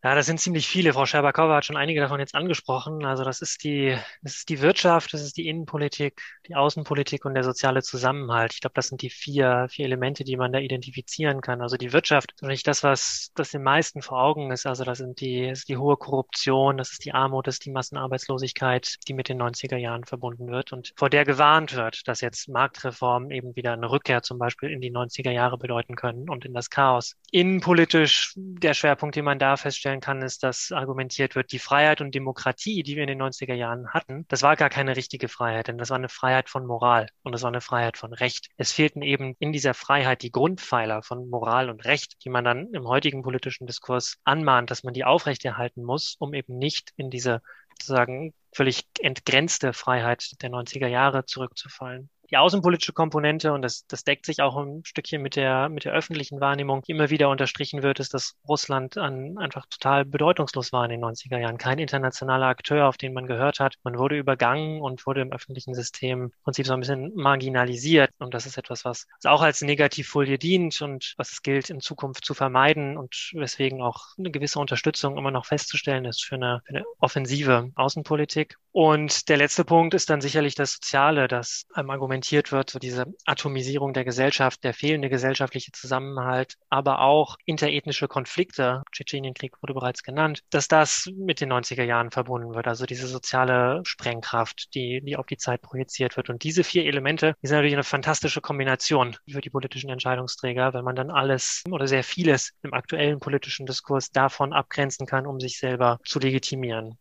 [0.02, 0.94] Ja, das sind ziemlich viele.
[0.94, 3.04] Frau Scherbakowa hat schon einige davon jetzt angesprochen.
[3.04, 7.34] Also das ist die, das ist die Wirtschaft, das ist die Innenpolitik, die Außenpolitik und
[7.34, 8.54] der soziale Zusammenhalt.
[8.54, 11.62] Ich glaube, das sind die vier, vier Elemente, die man da identifizieren kann.
[11.62, 14.66] Also die Wirtschaft ist nicht das, was das den meisten vor Augen ist.
[14.66, 17.66] Also das sind die, das ist die hohe Korruption, das ist die Armut, das ist
[17.66, 22.22] die Massenarbeitslosigkeit, die mit den 90er Jahren verbunden wird und vor der gewarnt wird, dass
[22.22, 26.46] jetzt Marktreformen eben wieder eine Rückkehr zum Beispiel in die 90er Jahre bedeuten können und
[26.46, 27.18] in das Chaos.
[27.32, 32.02] Innenpolitisch der Schwerpunkt, den man da feststellt, feststellen kann, ist, dass argumentiert wird, die Freiheit
[32.02, 35.68] und Demokratie, die wir in den 90er Jahren hatten, das war gar keine richtige Freiheit,
[35.68, 38.50] denn das war eine Freiheit von Moral und das war eine Freiheit von Recht.
[38.58, 42.68] Es fehlten eben in dieser Freiheit die Grundpfeiler von Moral und Recht, die man dann
[42.74, 47.42] im heutigen politischen Diskurs anmahnt, dass man die aufrechterhalten muss, um eben nicht in diese
[47.72, 54.26] sozusagen völlig entgrenzte Freiheit der 90er Jahre zurückzufallen die außenpolitische Komponente, und das, das deckt
[54.26, 58.00] sich auch ein Stückchen mit der, mit der öffentlichen Wahrnehmung, die immer wieder unterstrichen wird,
[58.00, 61.58] ist, dass Russland an, einfach total bedeutungslos war in den 90er Jahren.
[61.58, 63.76] Kein internationaler Akteur, auf den man gehört hat.
[63.84, 68.12] Man wurde übergangen und wurde im öffentlichen System im Prinzip so ein bisschen marginalisiert.
[68.20, 72.26] Und das ist etwas, was auch als Negativfolie dient und was es gilt, in Zukunft
[72.26, 76.76] zu vermeiden und weswegen auch eine gewisse Unterstützung immer noch festzustellen ist für eine, für
[76.76, 78.58] eine offensive Außenpolitik.
[78.72, 81.90] Und der letzte Punkt ist dann sicherlich das Soziale, das einem
[82.20, 88.84] argumentiert wird, so diese Atomisierung der Gesellschaft, der fehlende gesellschaftliche Zusammenhalt, aber auch interethnische Konflikte,
[88.92, 93.82] Tschetschenienkrieg wurde bereits genannt, dass das mit den 90er Jahren verbunden wird, also diese soziale
[93.86, 96.30] Sprengkraft, die, die auf die Zeit projiziert wird.
[96.30, 100.84] Und diese vier Elemente, die sind natürlich eine fantastische Kombination für die politischen Entscheidungsträger, wenn
[100.84, 105.58] man dann alles oder sehr vieles im aktuellen politischen Diskurs davon abgrenzen kann, um sich
[105.58, 106.98] selber zu legitimieren.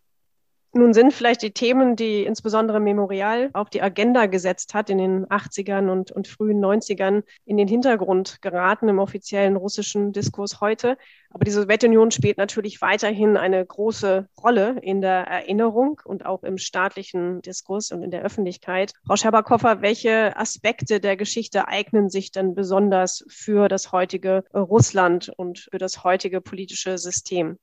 [0.78, 5.26] Nun sind vielleicht die Themen, die insbesondere Memorial auf die Agenda gesetzt hat in den
[5.26, 10.96] 80ern und, und frühen 90ern, in den Hintergrund geraten im offiziellen russischen Diskurs heute.
[11.30, 16.58] Aber die Sowjetunion spielt natürlich weiterhin eine große Rolle in der Erinnerung und auch im
[16.58, 18.92] staatlichen Diskurs und in der Öffentlichkeit.
[19.04, 25.58] Frau Scherbakowa, welche Aspekte der Geschichte eignen sich denn besonders für das heutige Russland und
[25.72, 27.58] für das heutige politische System?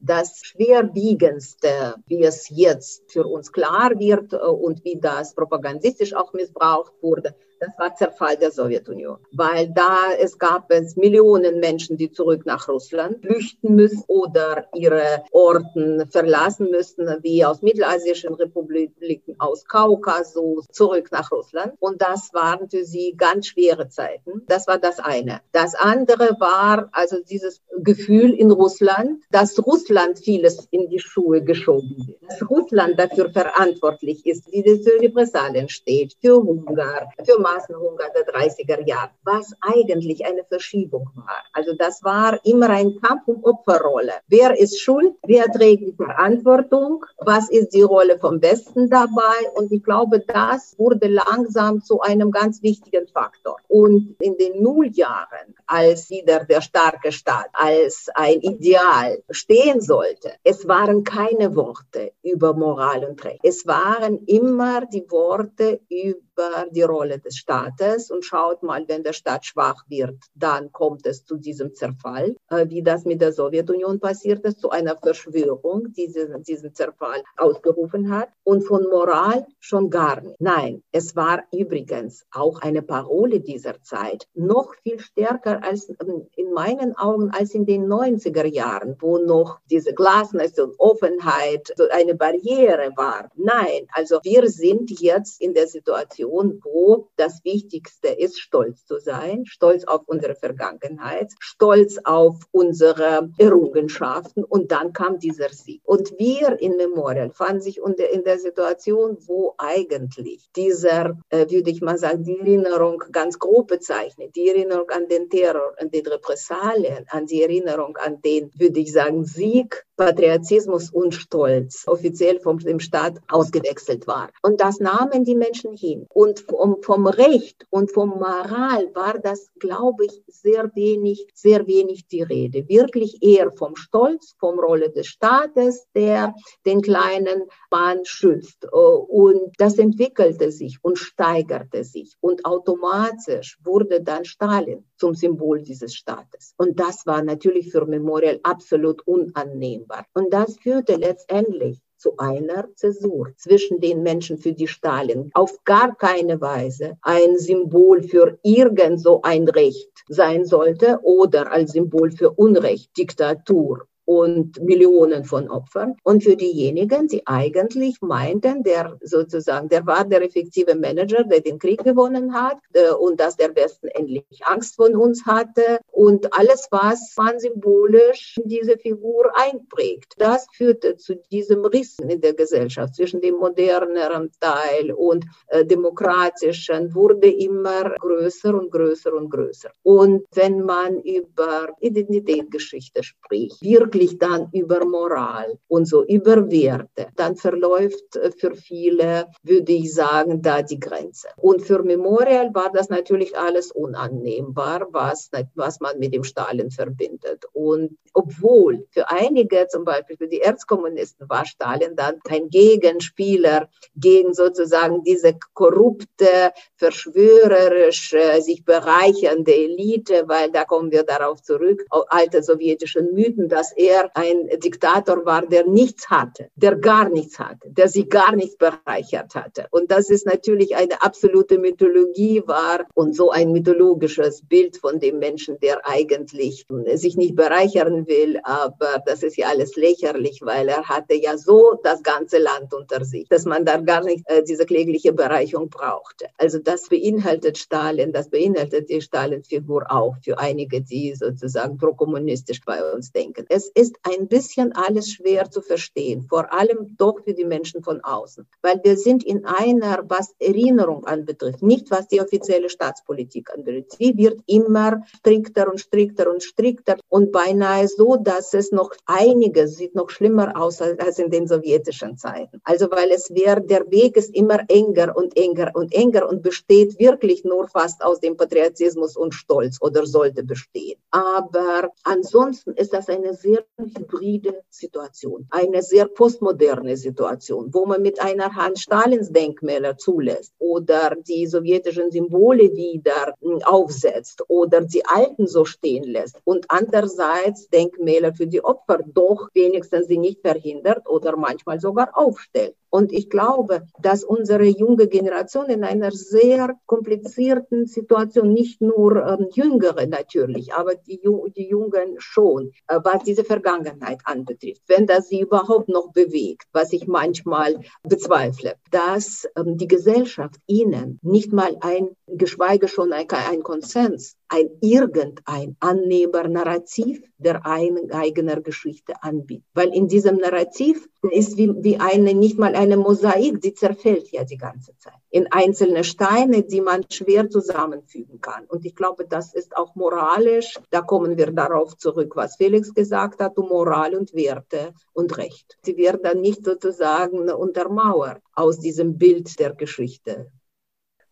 [0.00, 6.32] Das Schwerwiegendste, wie es jetzt für uns klar wird äh, und wie das propagandistisch auch
[6.32, 12.10] missbraucht wurde, das war Zerfall der Sowjetunion, weil da es gab es Millionen Menschen, die
[12.10, 19.64] zurück nach Russland flüchten müssen oder ihre Orten verlassen müssten, wie aus mittelasischen Republiken, aus
[19.64, 21.74] Kaukasus, zurück nach Russland.
[21.78, 24.42] Und das waren für sie ganz schwere Zeiten.
[24.48, 25.40] Das war das eine.
[25.52, 31.94] Das andere war also dieses Gefühl in Russland, dass Russland vieles in die Schuhe geschoben
[32.08, 32.18] wird.
[32.28, 38.26] Dass Russland dafür verantwortlich ist, wie das für Repressalien steht, für Hunger, für Massenhunger der
[38.32, 41.42] 30er Jahre, was eigentlich eine Verschiebung war.
[41.52, 44.12] Also das war immer ein Kampf um Opferrolle.
[44.28, 45.14] Wer ist schuld?
[45.26, 47.04] Wer trägt die Verantwortung?
[47.18, 49.38] Was ist die Rolle vom Westen dabei?
[49.54, 53.56] Und ich glaube, das wurde langsam zu einem ganz wichtigen Faktor.
[53.68, 60.66] Und in den Nulljahren, als wieder der starke Staat als ein Ideal stehen sollte, es
[60.68, 63.40] waren keine Worte über Moral und Recht.
[63.42, 69.02] Es waren immer die Worte über über die Rolle des Staates und schaut mal, wenn
[69.02, 73.32] der Staat schwach wird, dann kommt es zu diesem Zerfall, äh, wie das mit der
[73.32, 78.28] Sowjetunion passiert ist, zu einer Verschwörung, die diesen, diesen Zerfall ausgerufen hat.
[78.44, 80.40] Und von Moral schon gar nicht.
[80.40, 86.52] Nein, es war übrigens auch eine Parole dieser Zeit, noch viel stärker als ähm, in
[86.52, 92.92] meinen Augen als in den 90er Jahren, wo noch diese Glasnost und Offenheit eine Barriere
[92.96, 93.30] war.
[93.36, 98.98] Nein, also wir sind jetzt in der Situation, Situation, wo das Wichtigste ist, stolz zu
[98.98, 105.80] sein, stolz auf unsere Vergangenheit, stolz auf unsere Errungenschaften und dann kam dieser Sieg.
[105.84, 111.80] Und wir in Memorial fanden sich in der Situation, wo eigentlich dieser, äh, würde ich
[111.80, 117.06] mal sagen, die Erinnerung ganz grob bezeichnet, die Erinnerung an den Terror, an den Repressalien,
[117.08, 122.80] an die Erinnerung an den, würde ich sagen, Sieg Patriotismus und Stolz offiziell vom dem
[122.80, 124.30] Staat ausgewechselt war.
[124.42, 126.06] Und das nahmen die Menschen hin.
[126.14, 132.06] Und vom, vom Recht und vom Moral war das, glaube ich, sehr wenig, sehr wenig
[132.08, 132.68] die Rede.
[132.68, 136.34] Wirklich eher vom Stolz, vom Rolle des Staates, der
[136.66, 138.66] den kleinen Mann schützt.
[138.72, 142.14] Und das entwickelte sich und steigerte sich.
[142.20, 146.54] Und automatisch wurde dann Stalin zum Symbol dieses Staates.
[146.56, 150.06] Und das war natürlich für Memorial absolut unannehmbar.
[150.14, 155.94] Und das führte letztendlich zu einer Zäsur zwischen den Menschen, für die Stalin auf gar
[155.94, 162.32] keine Weise ein Symbol für irgend so ein Recht sein sollte oder als Symbol für
[162.32, 165.96] Unrecht, Diktatur und Millionen von Opfern.
[166.02, 171.58] Und für diejenigen, die eigentlich meinten, der sozusagen, der war der effektive Manager, der den
[171.58, 176.68] Krieg gewonnen hat äh, und dass der Westen endlich Angst von uns hatte und alles,
[176.70, 180.14] was man symbolisch in diese Figur einprägt.
[180.18, 186.94] Das führte zu diesem Rissen in der Gesellschaft zwischen dem moderneren Teil und äh, demokratischen,
[186.94, 189.70] wurde immer größer und größer und größer.
[189.82, 197.08] Und wenn man über Identitätsgeschichte spricht, wirklich wirklich dann über Moral und so über Werte,
[197.16, 201.28] dann verläuft äh, für viele, würde ich sagen, da die Grenze.
[201.36, 207.44] Und für Memorial war das natürlich alles unannehmbar, was, was man mit dem Stalin verbindet.
[207.52, 214.32] Und obwohl für einige, zum Beispiel für die Erzkommunisten, war Stalin dann ein Gegenspieler gegen
[214.32, 223.02] sozusagen diese korrupte, verschwörerische, sich bereichernde Elite, weil da kommen wir darauf zurück, alte sowjetische
[223.02, 228.08] Mythen, dass er ein Diktator war, der nichts hatte, der gar nichts hatte, der sich
[228.08, 229.66] gar nichts bereichert hatte.
[229.70, 235.18] Und das ist natürlich eine absolute Mythologie war und so ein mythologisches Bild von dem
[235.18, 240.88] Menschen, der eigentlich sich nicht bereichern will, aber das ist ja alles lächerlich, weil er
[240.88, 244.66] hatte ja so das ganze Land unter sich, dass man da gar nicht äh, diese
[244.66, 246.26] klägliche Bereicherung brauchte.
[246.38, 252.92] Also das beinhaltet Stalin, das beinhaltet die Stalin-Figur auch für einige, die sozusagen pro-kommunistisch bei
[252.92, 253.46] uns denken.
[253.48, 258.00] Es ist ein bisschen alles schwer zu verstehen, vor allem doch für die Menschen von
[258.00, 263.92] außen, weil wir sind in einer, was Erinnerung anbetrifft, nicht was die offizielle Staatspolitik anbetrifft.
[263.98, 269.76] Sie wird immer strikter und strikter und strikter und beinahe so, dass es noch einiges
[269.76, 272.60] sieht noch schlimmer aus als in den sowjetischen Zeiten.
[272.64, 276.98] Also weil es wäre, der Weg ist immer enger und enger und enger und besteht
[276.98, 280.98] wirklich nur fast aus dem Patriotismus und Stolz oder sollte bestehen.
[281.10, 288.20] Aber ansonsten ist das eine sehr hybride Situation, eine sehr postmoderne Situation, wo man mit
[288.20, 295.46] einer Hand Stalins Denkmäler zulässt oder die sowjetischen Symbole wieder hm, aufsetzt oder die alten
[295.46, 301.36] so stehen lässt und andererseits Denkmäler für die Opfer doch wenigstens sie nicht verhindert oder
[301.36, 302.76] manchmal sogar aufstellt.
[302.94, 309.48] Und ich glaube, dass unsere junge Generation in einer sehr komplizierten Situation, nicht nur ähm,
[309.54, 311.18] Jüngere natürlich, aber die,
[311.56, 316.92] die Jungen schon, äh, was diese Vergangenheit anbetrifft, wenn das sie überhaupt noch bewegt, was
[316.92, 323.62] ich manchmal bezweifle, dass ähm, die Gesellschaft ihnen nicht mal ein, geschweige schon ein, ein
[323.62, 329.64] Konsens, ein irgendein annehmbar Narrativ der eigenen Geschichte anbietet.
[329.72, 334.44] Weil in diesem Narrativ ist wie, wie eine, nicht mal eine Mosaik, die zerfällt ja
[334.44, 338.66] die ganze Zeit in einzelne Steine, die man schwer zusammenfügen kann.
[338.66, 343.40] Und ich glaube, das ist auch moralisch, da kommen wir darauf zurück, was Felix gesagt
[343.40, 345.78] hat, um Moral und Werte und Recht.
[345.82, 350.50] Sie werden dann nicht sozusagen untermauert aus diesem Bild der Geschichte.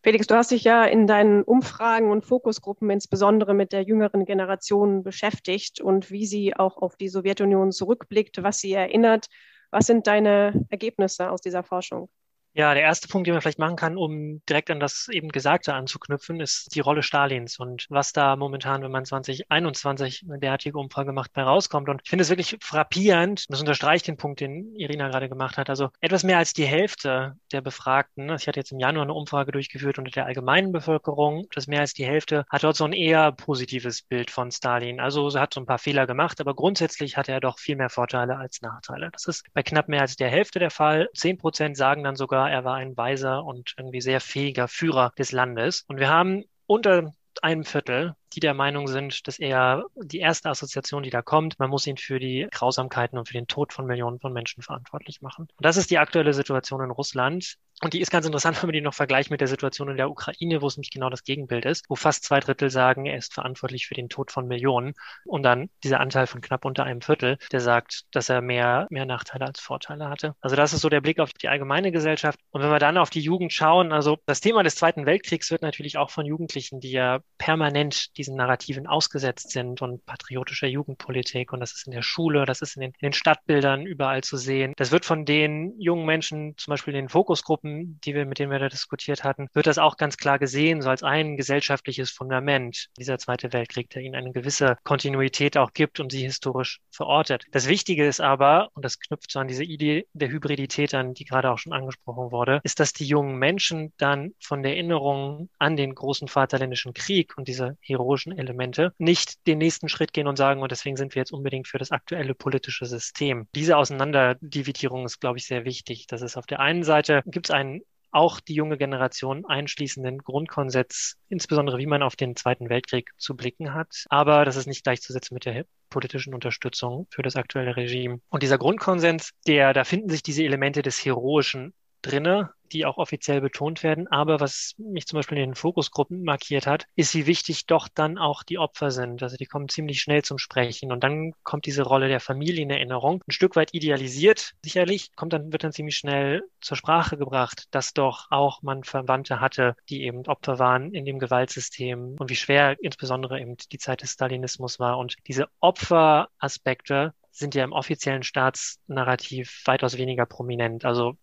[0.02, 5.02] Felix, du hast dich ja in deinen Umfragen und Fokusgruppen insbesondere mit der jüngeren Generation
[5.02, 9.28] beschäftigt und wie sie auch auf die Sowjetunion zurückblickt, was sie erinnert.
[9.70, 12.08] Was sind deine Ergebnisse aus dieser Forschung?
[12.52, 15.72] Ja, der erste Punkt, den man vielleicht machen kann, um direkt an das eben Gesagte
[15.72, 21.12] anzuknüpfen, ist die Rolle Stalins und was da momentan, wenn man 2021 eine derartige Umfrage
[21.12, 21.88] macht, bei rauskommt.
[21.88, 25.70] Und ich finde es wirklich frappierend, das unterstreicht den Punkt, den Irina gerade gemacht hat.
[25.70, 29.52] Also etwas mehr als die Hälfte der Befragten, ich hatte jetzt im Januar eine Umfrage
[29.52, 33.30] durchgeführt unter der allgemeinen Bevölkerung, das mehr als die Hälfte hat dort so ein eher
[33.30, 34.98] positives Bild von Stalin.
[34.98, 38.36] Also hat so ein paar Fehler gemacht, aber grundsätzlich hatte er doch viel mehr Vorteile
[38.36, 39.10] als Nachteile.
[39.12, 41.08] Das ist bei knapp mehr als der Hälfte der Fall.
[41.14, 42.50] Zehn Prozent sagen dann sogar, war.
[42.50, 45.85] Er war ein weiser und irgendwie sehr fähiger Führer des Landes.
[45.88, 51.02] Und wir haben unter einem Viertel die der Meinung sind, dass er die erste Assoziation,
[51.02, 54.20] die da kommt, man muss ihn für die Grausamkeiten und für den Tod von Millionen
[54.20, 55.48] von Menschen verantwortlich machen.
[55.56, 57.56] Und das ist die aktuelle Situation in Russland.
[57.82, 60.10] Und die ist ganz interessant, wenn man die noch vergleicht mit der Situation in der
[60.10, 63.34] Ukraine, wo es nämlich genau das Gegenbild ist, wo fast zwei Drittel sagen, er ist
[63.34, 64.94] verantwortlich für den Tod von Millionen.
[65.24, 69.06] Und dann dieser Anteil von knapp unter einem Viertel, der sagt, dass er mehr, mehr
[69.06, 70.34] Nachteile als Vorteile hatte.
[70.40, 72.38] Also das ist so der Blick auf die allgemeine Gesellschaft.
[72.50, 75.62] Und wenn wir dann auf die Jugend schauen, also das Thema des Zweiten Weltkriegs wird
[75.62, 81.54] natürlich auch von Jugendlichen, die ja permanent diesen Narrativen ausgesetzt sind und patriotischer Jugendpolitik.
[81.54, 84.37] Und das ist in der Schule, das ist in den, in den Stadtbildern überall zu
[84.37, 84.74] sehen.
[84.76, 88.52] Das wird von den jungen Menschen, zum Beispiel in den Fokusgruppen, die wir, mit denen
[88.52, 92.88] wir da diskutiert hatten, wird das auch ganz klar gesehen, so als ein gesellschaftliches Fundament
[92.98, 97.44] dieser Zweite Weltkrieg, der ihnen eine gewisse Kontinuität auch gibt und sie historisch verortet.
[97.52, 101.24] Das Wichtige ist aber, und das knüpft so an diese Idee der Hybridität an, die
[101.24, 105.76] gerade auch schon angesprochen wurde, ist, dass die jungen Menschen dann von der Erinnerung an
[105.76, 110.36] den großen Vaterländischen Krieg und diese heroischen ideologischen Elemente nicht den nächsten Schritt gehen und
[110.36, 113.46] sagen, und deswegen sind wir jetzt unbedingt für das aktuelle politische System.
[113.54, 116.06] Diese Auseinanderdividierung ist, glaube ich, sehr wichtig.
[116.06, 121.16] Das ist auf der einen Seite gibt es einen auch die junge Generation einschließenden Grundkonsens,
[121.28, 124.04] insbesondere wie man auf den Zweiten Weltkrieg zu blicken hat.
[124.08, 128.20] Aber das ist nicht gleichzusetzen mit der politischen Unterstützung für das aktuelle Regime.
[128.28, 133.40] Und dieser Grundkonsens, der, da finden sich diese Elemente des Heroischen drinne, die auch offiziell
[133.40, 134.08] betont werden.
[134.08, 138.18] Aber was mich zum Beispiel in den Fokusgruppen markiert hat, ist, wie wichtig doch dann
[138.18, 139.22] auch die Opfer sind.
[139.22, 140.92] Also die kommen ziemlich schnell zum Sprechen.
[140.92, 143.22] Und dann kommt diese Rolle der Familie in Erinnerung.
[143.26, 147.92] Ein Stück weit idealisiert, sicherlich, kommt dann, wird dann ziemlich schnell zur Sprache gebracht, dass
[147.92, 152.76] doch auch man Verwandte hatte, die eben Opfer waren in dem Gewaltsystem und wie schwer
[152.80, 154.98] insbesondere eben die Zeit des Stalinismus war.
[154.98, 160.84] Und diese Opferaspekte sind ja im offiziellen Staatsnarrativ weitaus weniger prominent.
[160.84, 161.16] Also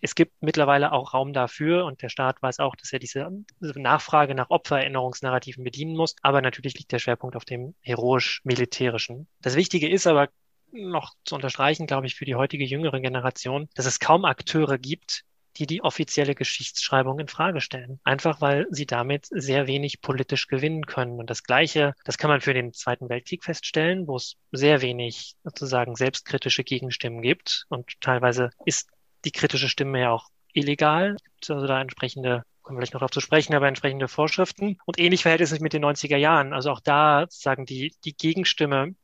[0.00, 4.34] es gibt mittlerweile auch Raum dafür und der Staat weiß auch, dass er diese Nachfrage
[4.34, 6.16] nach Opfererinnerungsnarrativen bedienen muss.
[6.22, 9.28] Aber natürlich liegt der Schwerpunkt auf dem heroisch-militärischen.
[9.42, 10.28] Das Wichtige ist aber
[10.72, 15.24] noch zu unterstreichen, glaube ich, für die heutige jüngere Generation, dass es kaum Akteure gibt,
[15.56, 18.00] die die offizielle Geschichtsschreibung in Frage stellen.
[18.04, 21.18] Einfach weil sie damit sehr wenig politisch gewinnen können.
[21.18, 25.34] Und das Gleiche, das kann man für den Zweiten Weltkrieg feststellen, wo es sehr wenig
[25.42, 27.66] sozusagen selbstkritische Gegenstimmen gibt.
[27.68, 28.88] Und teilweise ist
[29.24, 31.16] die kritische Stimme ja auch illegal.
[31.48, 34.78] Also da entsprechende kommen wir vielleicht noch darauf zu sprechen, aber entsprechende Vorschriften.
[34.84, 36.52] Und ähnlich verhält es sich mit den 90er Jahren.
[36.52, 38.94] Also auch da sagen die, die Gegenstimme,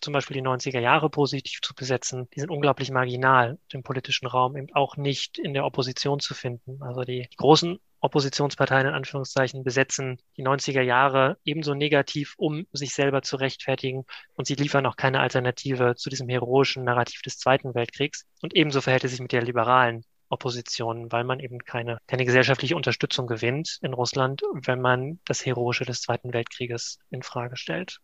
[0.00, 4.56] zum Beispiel die 90er Jahre positiv zu besetzen, die sind unglaublich marginal im politischen Raum,
[4.56, 6.82] eben auch nicht in der Opposition zu finden.
[6.82, 13.22] Also die großen Oppositionsparteien in Anführungszeichen besetzen die 90er Jahre ebenso negativ, um sich selber
[13.22, 18.26] zu rechtfertigen und sie liefern auch keine Alternative zu diesem heroischen Narrativ des Zweiten Weltkriegs.
[18.42, 22.74] Und ebenso verhält es sich mit der liberalen Opposition, weil man eben keine, keine gesellschaftliche
[22.74, 28.00] Unterstützung gewinnt in Russland, wenn man das Heroische des Zweiten Weltkrieges in Frage stellt.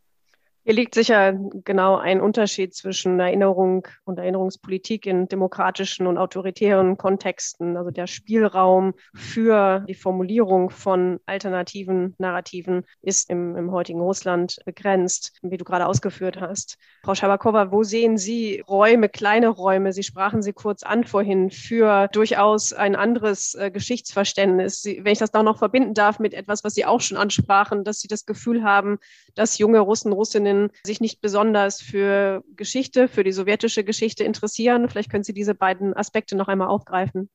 [0.64, 1.32] Hier liegt sicher
[1.64, 7.76] genau ein Unterschied zwischen Erinnerung und Erinnerungspolitik in demokratischen und autoritären Kontexten.
[7.76, 15.38] Also der Spielraum für die Formulierung von alternativen Narrativen ist im, im heutigen Russland begrenzt,
[15.40, 16.76] wie du gerade ausgeführt hast.
[17.02, 19.94] Frau Schabakowa, wo sehen Sie Räume, kleine Räume?
[19.94, 24.82] Sie sprachen sie kurz an vorhin für durchaus ein anderes äh, Geschichtsverständnis.
[24.82, 27.84] Sie, wenn ich das auch noch verbinden darf mit etwas, was Sie auch schon ansprachen,
[27.84, 28.98] dass Sie das Gefühl haben,
[29.34, 34.88] dass junge Russen, Russinnen Kolleginnen sich nicht besonders für Geschichte, für die sowjetische Geschichte interessieren.
[34.88, 37.28] Vielleicht können Sie diese beiden Aspekte noch einmal aufgreifen.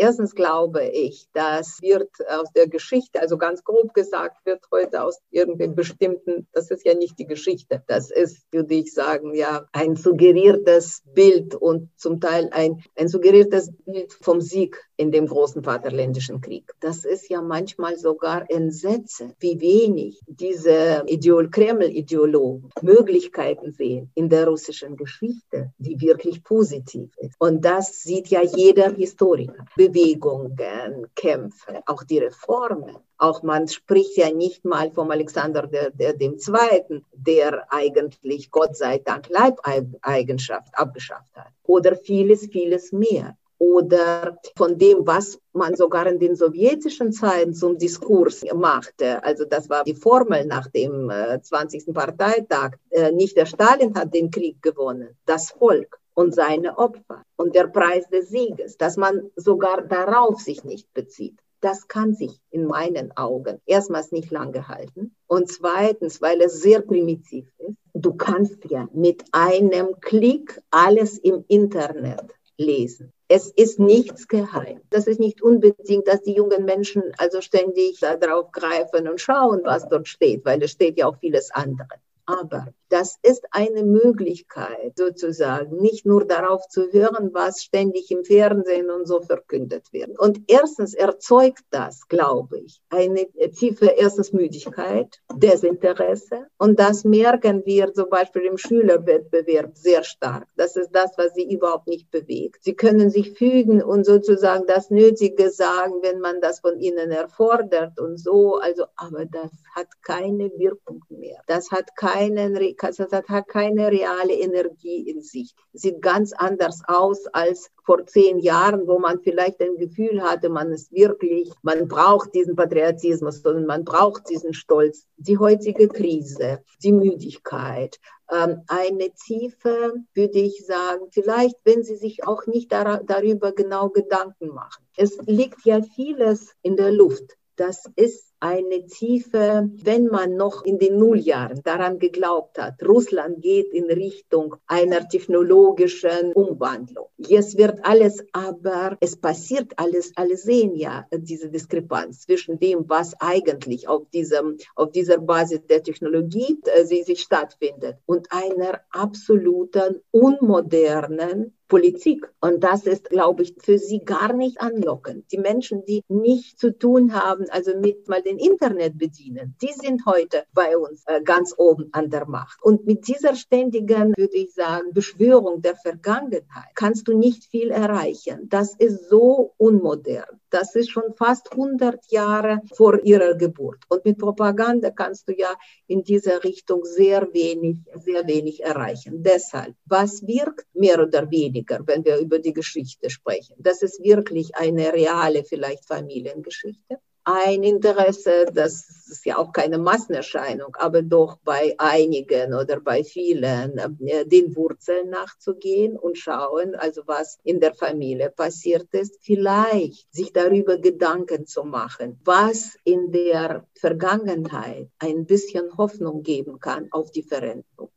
[0.00, 5.18] Erstens glaube ich, das wird aus der Geschichte, also ganz grob gesagt, wird heute aus
[5.30, 9.96] irgendeinem bestimmten, das ist ja nicht die Geschichte, das ist, würde ich sagen, ja, ein
[9.96, 16.40] suggeriertes Bild und zum Teil ein, ein suggeriertes Bild vom Sieg in dem großen Vaterländischen
[16.40, 16.74] Krieg.
[16.80, 24.48] Das ist ja manchmal sogar entsetzend, wie wenig diese Ideol Kreml-Ideologen Möglichkeiten sehen in der
[24.48, 27.36] russischen Geschichte, die wirklich positiv ist.
[27.38, 29.66] Und das sieht ja jeder Historiker.
[29.76, 32.96] Bewegungen, Kämpfe, auch die Reformen.
[33.18, 38.76] Auch man spricht ja nicht mal vom Alexander der, der dem Zweiten, der eigentlich Gott
[38.76, 41.52] sei Dank Leibeigenschaft abgeschafft hat.
[41.62, 47.76] Oder vieles, vieles mehr oder von dem, was man sogar in den sowjetischen Zeiten zum
[47.76, 49.22] Diskurs machte.
[49.24, 51.10] Also das war die Formel nach dem
[51.42, 51.88] 20.
[51.88, 52.76] Äh, Parteitag.
[52.90, 57.66] Äh, nicht der Stalin hat den Krieg gewonnen, das Volk und seine Opfer und der
[57.68, 61.38] Preis des Sieges, dass man sogar darauf sich nicht bezieht.
[61.60, 65.16] Das kann sich in meinen Augen erstmals nicht lange halten.
[65.26, 67.76] Und zweitens, weil es sehr primitiv ist.
[67.94, 73.12] Du kannst ja mit einem Klick alles im Internet lesen.
[73.28, 74.80] Es ist nichts geheim.
[74.88, 79.86] Das ist nicht unbedingt, dass die jungen Menschen also ständig darauf greifen und schauen, was
[79.88, 81.88] dort steht, weil es steht ja auch vieles andere.
[82.28, 88.90] Aber das ist eine Möglichkeit, sozusagen, nicht nur darauf zu hören, was ständig im Fernsehen
[88.90, 90.18] und so verkündet wird.
[90.18, 96.46] Und erstens erzeugt das, glaube ich, eine tiefe erstens Müdigkeit, Desinteresse.
[96.58, 100.46] Und das merken wir zum Beispiel im Schülerwettbewerb sehr stark.
[100.56, 102.62] Das ist das, was sie überhaupt nicht bewegt.
[102.62, 107.98] Sie können sich fügen und sozusagen das Nötige sagen, wenn man das von ihnen erfordert
[107.98, 108.56] und so.
[108.56, 111.40] Also, aber das hat keine Wirkung mehr.
[111.46, 115.54] Das hat keinen das hat keine reale Energie in sich.
[115.72, 120.72] Sieht ganz anders aus als vor zehn Jahren, wo man vielleicht ein Gefühl hatte, man
[120.72, 125.06] ist wirklich, man braucht diesen Patriotismus und man braucht diesen Stolz.
[125.16, 127.98] Die heutige Krise, die Müdigkeit,
[128.30, 134.48] ähm, eine tiefe, würde ich sagen, vielleicht, wenn Sie sich auch nicht darüber genau Gedanken
[134.48, 134.84] machen.
[134.96, 137.36] Es liegt ja vieles in der Luft.
[137.56, 143.72] Das ist eine tiefe, wenn man noch in den Nulljahren daran geglaubt hat, Russland geht
[143.72, 147.06] in Richtung einer technologischen Umwandlung.
[147.16, 153.14] Jetzt wird alles, aber es passiert alles, alle sehen ja diese Diskrepanz zwischen dem, was
[153.20, 160.00] eigentlich auf diesem, auf dieser Basis der Technologie äh, sie sich stattfindet und einer absoluten
[160.10, 162.28] unmodernen Politik.
[162.40, 165.30] Und das ist, glaube ich, für sie gar nicht anlockend.
[165.32, 170.06] Die Menschen, die nichts zu tun haben, also mit mal den Internet bedienen, die sind
[170.06, 172.62] heute bei uns äh, ganz oben an der Macht.
[172.62, 178.48] Und mit dieser ständigen, würde ich sagen, Beschwörung der Vergangenheit kannst du nicht viel erreichen.
[178.48, 180.40] Das ist so unmodern.
[180.50, 183.84] Das ist schon fast 100 Jahre vor ihrer Geburt.
[183.88, 185.54] Und mit Propaganda kannst du ja
[185.86, 189.22] in dieser Richtung sehr wenig, sehr wenig erreichen.
[189.22, 193.54] Deshalb, was wirkt mehr oder weniger, wenn wir über die Geschichte sprechen?
[193.58, 200.74] Das ist wirklich eine reale, vielleicht Familiengeschichte ein Interesse, das ist ja auch keine Massenerscheinung,
[200.76, 207.38] aber doch bei einigen oder bei vielen äh, den Wurzeln nachzugehen und schauen, also was
[207.44, 214.88] in der Familie passiert ist, vielleicht sich darüber Gedanken zu machen, was in der Vergangenheit
[214.98, 217.90] ein bisschen Hoffnung geben kann auf die Veränderung.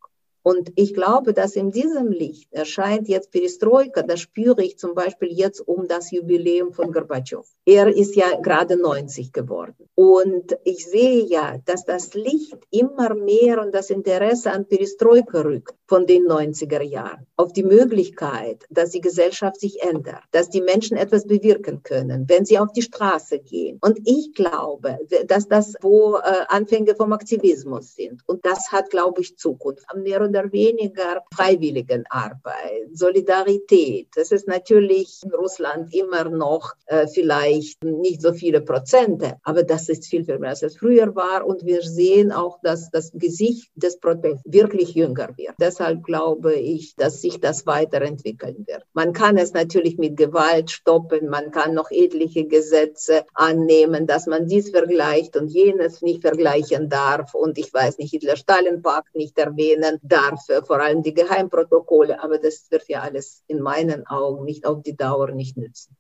[0.44, 5.30] Und ich glaube, dass in diesem Licht erscheint jetzt Perestroika, das spüre ich zum Beispiel
[5.32, 7.48] jetzt um das Jubiläum von Gorbatschow.
[7.66, 9.88] Er ist ja gerade 90 geworden.
[9.96, 15.76] Und ich sehe ja, dass das Licht immer mehr und das Interesse an Perestroika rückt
[15.88, 17.28] von den 90er Jahren.
[17.36, 22.46] Auf die Möglichkeit, dass die Gesellschaft sich ändert, dass die Menschen etwas bewirken können, wenn
[22.46, 23.78] sie auf die Straße gehen.
[23.82, 28.22] Und ich glaube, dass das wo äh, Anfänge vom Aktivismus sind.
[28.26, 29.86] Und das hat, glaube ich, Zukunft.
[29.96, 34.08] Mehr oder weniger Freiwilligenarbeit, Solidarität.
[34.16, 39.90] Das ist natürlich in Russland immer noch äh, vielleicht nicht so viele Prozente, aber das
[39.90, 41.46] ist viel, viel mehr, als es früher war.
[41.46, 45.56] Und wir sehen auch, dass das Gesicht des Protests wirklich jünger wird.
[45.60, 48.84] Deshalb glaube ich, dass sich das weiterentwickeln wird.
[48.94, 54.48] Man kann es natürlich mit Gewalt stoppen, man kann noch etliche Gesetze annehmen, dass man
[54.48, 57.34] dies vergleicht und jenes nicht vergleichen darf.
[57.34, 60.00] Und ich weiß nicht, Hitler-Stalin-Pakt nicht erwähnen
[60.30, 62.22] darf, vor allem die Geheimprotokolle.
[62.24, 65.96] Aber das wird ja alles in meinen Augen nicht auf die Dauer nicht nützen.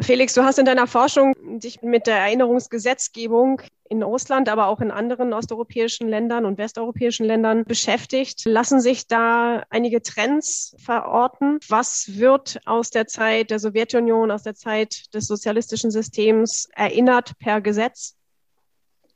[0.00, 4.90] Felix, du hast in deiner Forschung dich mit der Erinnerungsgesetzgebung in Russland, aber auch in
[4.90, 8.44] anderen osteuropäischen Ländern und westeuropäischen Ländern beschäftigt.
[8.44, 11.60] Lassen sich da einige Trends verorten?
[11.68, 17.60] Was wird aus der Zeit der Sowjetunion, aus der Zeit des sozialistischen Systems erinnert per
[17.60, 18.16] Gesetz?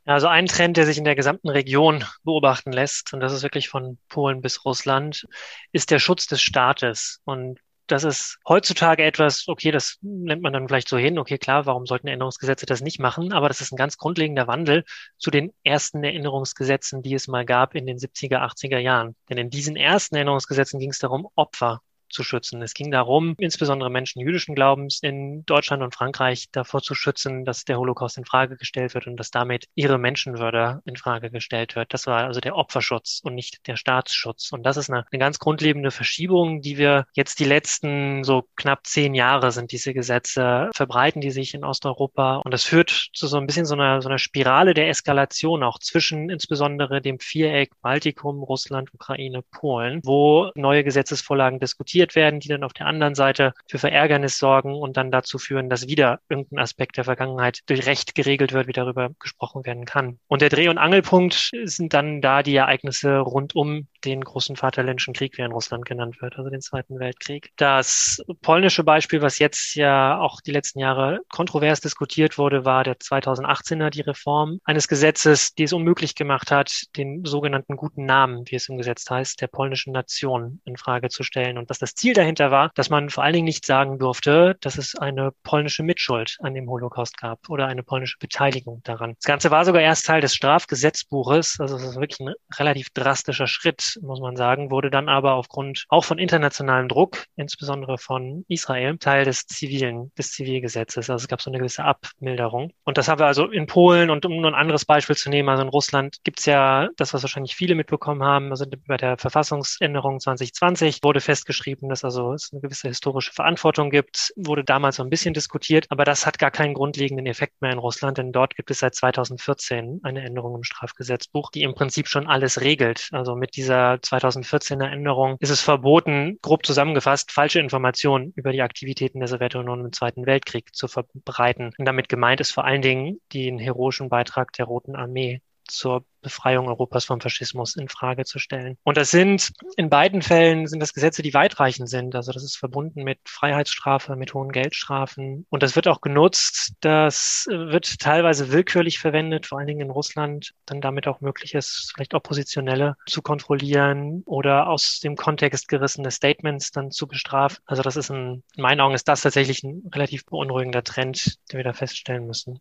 [0.09, 3.69] Also ein Trend, der sich in der gesamten Region beobachten lässt, und das ist wirklich
[3.69, 5.27] von Polen bis Russland,
[5.71, 7.21] ist der Schutz des Staates.
[7.27, 11.67] Und das ist heutzutage etwas, okay, das nennt man dann vielleicht so hin, okay, klar,
[11.67, 13.35] warum sollten Erinnerungsgesetze das nicht machen?
[13.35, 14.85] Aber das ist ein ganz grundlegender Wandel
[15.19, 19.15] zu den ersten Erinnerungsgesetzen, die es mal gab in den 70er, 80er Jahren.
[19.29, 22.63] Denn in diesen ersten Erinnerungsgesetzen ging es darum, Opfer zu schützen.
[22.63, 27.65] Es ging darum, insbesondere Menschen jüdischen Glaubens in Deutschland und Frankreich davor zu schützen, dass
[27.65, 31.93] der Holocaust in Frage gestellt wird und dass damit ihre Menschenwürde in Frage gestellt wird.
[31.95, 34.53] Das war also der Opferschutz und nicht der Staatsschutz.
[34.53, 38.87] Und das ist eine, eine ganz grundlegende Verschiebung, die wir jetzt die letzten so knapp
[38.87, 42.37] zehn Jahre sind diese Gesetze verbreiten, die sich in Osteuropa.
[42.37, 45.79] Und das führt zu so ein bisschen so einer, so einer Spirale der Eskalation auch
[45.79, 52.49] zwischen insbesondere dem Viereck Baltikum, Russland, Ukraine, Polen, wo neue Gesetzesvorlagen diskutiert diskutiert werden, die
[52.49, 56.61] dann auf der anderen Seite für Verärgernis sorgen und dann dazu führen, dass wieder irgendein
[56.61, 60.19] Aspekt der Vergangenheit durch Recht geregelt wird, wie darüber gesprochen werden kann.
[60.29, 65.15] Und der Dreh- und Angelpunkt sind dann da die Ereignisse rund um den großen Vaterländischen
[65.15, 67.53] Krieg, wie er in Russland genannt wird, also den Zweiten Weltkrieg.
[67.57, 72.97] Das polnische Beispiel, was jetzt ja auch die letzten Jahre kontrovers diskutiert wurde, war der
[72.97, 78.57] 2018er, die Reform eines Gesetzes, die es unmöglich gemacht hat, den sogenannten guten Namen, wie
[78.57, 81.59] es im Gesetz heißt, der polnischen Nation in Frage zu stellen.
[81.59, 84.79] Und dass das Ziel dahinter war, dass man vor allen Dingen nicht sagen durfte, dass
[84.79, 89.15] es eine polnische Mitschuld an dem Holocaust gab oder eine polnische Beteiligung daran.
[89.17, 93.47] Das Ganze war sogar erst Teil des Strafgesetzbuches, also es ist wirklich ein relativ drastischer
[93.47, 98.99] Schritt, muss man sagen, wurde dann aber aufgrund auch von internationalem Druck, insbesondere von Israel,
[98.99, 101.09] Teil des zivilen, des Zivilgesetzes.
[101.11, 102.72] Also es gab so eine gewisse Abmilderung.
[102.84, 105.49] Und das haben wir also in Polen und um nur ein anderes Beispiel zu nehmen,
[105.49, 109.18] also in Russland gibt es ja das, was wahrscheinlich viele mitbekommen haben, also bei der
[109.18, 115.03] Verfassungsänderung 2020 wurde festgeschrieben, dass also es eine gewisse historische Verantwortung gibt, wurde damals so
[115.03, 118.57] ein bisschen diskutiert, aber das hat gar keinen grundlegenden Effekt mehr in Russland, denn dort
[118.57, 123.09] gibt es seit 2014 eine Änderung im Strafgesetzbuch, die im Prinzip schon alles regelt.
[123.12, 129.20] Also mit dieser 2014er Änderung ist es verboten, grob zusammengefasst, falsche Informationen über die Aktivitäten
[129.20, 131.72] der Sowjetunion im Zweiten Weltkrieg zu verbreiten.
[131.79, 136.68] Und damit gemeint ist vor allen Dingen den heroischen Beitrag der Roten Armee zur Befreiung
[136.68, 138.76] Europas vom Faschismus in Frage zu stellen.
[138.85, 142.14] Und das sind in beiden Fällen sind das Gesetze, die weitreichend sind.
[142.14, 145.47] Also das ist verbunden mit Freiheitsstrafe, mit hohen Geldstrafen.
[145.49, 146.74] Und das wird auch genutzt.
[146.81, 151.93] Das wird teilweise willkürlich verwendet, vor allen Dingen in Russland, dann damit auch möglich ist,
[151.95, 157.59] vielleicht Oppositionelle zu kontrollieren oder aus dem Kontext gerissene Statements dann zu bestrafen.
[157.64, 161.57] Also das ist ein, in meinen Augen ist das tatsächlich ein relativ beunruhigender Trend, den
[161.57, 162.61] wir da feststellen müssen.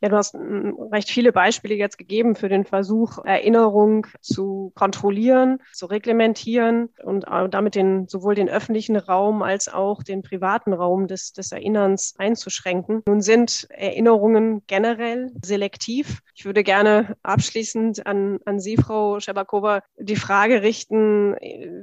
[0.00, 5.58] Ja, du hast hm, recht viele Beispiele jetzt gegeben für den Versuch, Erinnerung zu kontrollieren,
[5.72, 11.32] zu reglementieren und damit den, sowohl den öffentlichen Raum als auch den privaten Raum des,
[11.32, 13.02] des Erinnerns einzuschränken.
[13.06, 16.20] Nun sind Erinnerungen generell selektiv.
[16.34, 21.34] Ich würde gerne abschließend an, an Sie, Frau Scherbakova, die Frage richten,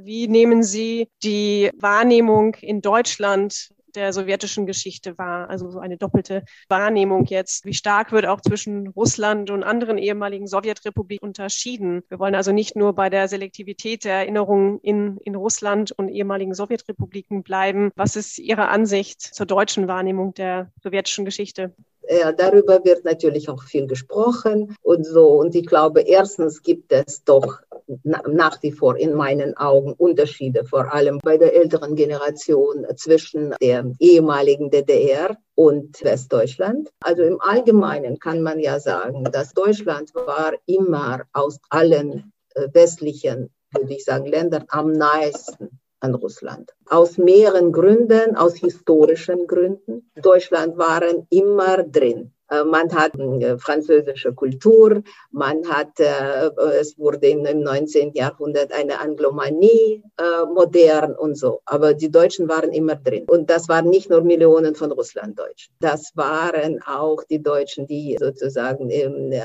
[0.03, 5.49] wie nehmen Sie die Wahrnehmung in Deutschland der sowjetischen Geschichte war.
[5.49, 7.65] Also so eine doppelte Wahrnehmung jetzt.
[7.65, 12.03] Wie stark wird auch zwischen Russland und anderen ehemaligen Sowjetrepubliken unterschieden?
[12.09, 16.53] Wir wollen also nicht nur bei der Selektivität der Erinnerungen in, in Russland und ehemaligen
[16.53, 17.91] Sowjetrepubliken bleiben.
[17.95, 21.73] Was ist Ihre Ansicht zur deutschen Wahrnehmung der sowjetischen Geschichte?
[22.09, 25.29] Ja, darüber wird natürlich auch viel gesprochen und so.
[25.29, 27.59] Und ich glaube, erstens gibt es doch
[28.03, 33.91] nach wie vor in meinen Augen Unterschiede, vor allem bei der älteren Generation zwischen der
[33.99, 36.89] ehemaligen DDR und Westdeutschland.
[37.01, 43.49] Also im Allgemeinen kann man ja sagen, dass Deutschland war immer aus allen äh, westlichen,
[43.71, 46.73] würde ich sagen, Ländern am nahesten an Russland.
[46.89, 50.11] Aus mehreren Gründen, aus historischen Gründen.
[50.21, 52.32] Deutschland waren immer drin.
[52.54, 55.01] Äh, man hat äh, französische Kultur,
[55.32, 56.49] man hat, äh,
[56.80, 58.14] es wurde im 19.
[58.14, 60.04] Jahrhundert eine Anglomanie
[60.54, 61.62] modern und so.
[61.66, 63.26] Aber die Deutschen waren immer drin.
[63.28, 65.74] Und das waren nicht nur Millionen von Russlanddeutschen.
[65.80, 68.89] Das waren auch die Deutschen, die sozusagen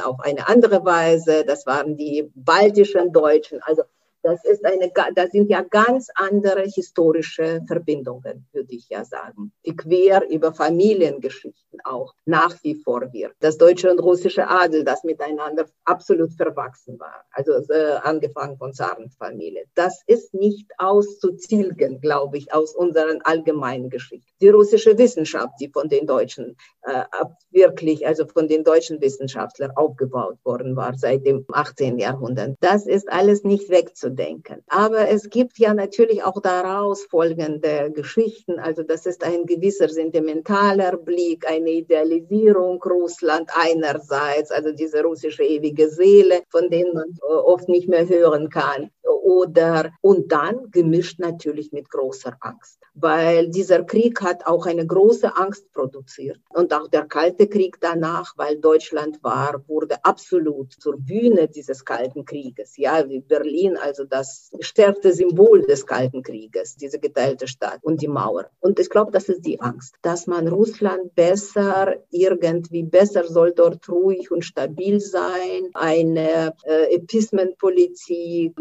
[0.05, 3.61] auf eine andere Weise, das waren die baltischen Deutschen.
[3.63, 3.83] Also
[4.29, 9.75] das, ist eine, das sind ja ganz andere historische Verbindungen, würde ich ja sagen, die
[9.75, 13.33] quer über Familiengeschichten auch nach wie vor wird.
[13.41, 19.65] Das deutsche und russische Adel, das miteinander absolut verwachsen war, also äh, angefangen von Zarenfamilie.
[19.75, 24.31] Das ist nicht auszuzielgen, glaube ich, aus unseren allgemeinen Geschichten.
[24.43, 27.05] Die russische Wissenschaft, die von den Deutschen äh,
[27.51, 31.99] wirklich, also von den deutschen Wissenschaftlern aufgebaut worden war seit dem 18.
[31.99, 34.63] Jahrhundert, das ist alles nicht wegzudenken denken.
[34.67, 38.59] Aber es gibt ja natürlich auch daraus folgende Geschichten.
[38.59, 45.89] Also das ist ein gewisser sentimentaler Blick, eine Idealisierung Russland einerseits, also diese russische ewige
[45.89, 48.91] Seele, von denen man äh, oft nicht mehr hören kann.
[49.29, 55.37] Oder, und dann gemischt natürlich mit großer Angst, weil dieser Krieg hat auch eine große
[55.37, 56.41] Angst produziert.
[56.49, 62.25] Und auch der Kalte Krieg danach, weil Deutschland war, wurde absolut zur Bühne dieses Kalten
[62.25, 62.79] Krieges.
[62.79, 68.09] Ja, wie Berlin, also das stärkste Symbol des Kalten Krieges, diese geteilte Stadt und die
[68.09, 68.47] Mauer.
[68.61, 73.87] Und ich glaube, das ist die Angst, dass man Russland besser, irgendwie besser soll dort
[73.91, 78.55] ruhig und stabil sein, eine äh, Epismenpolitik,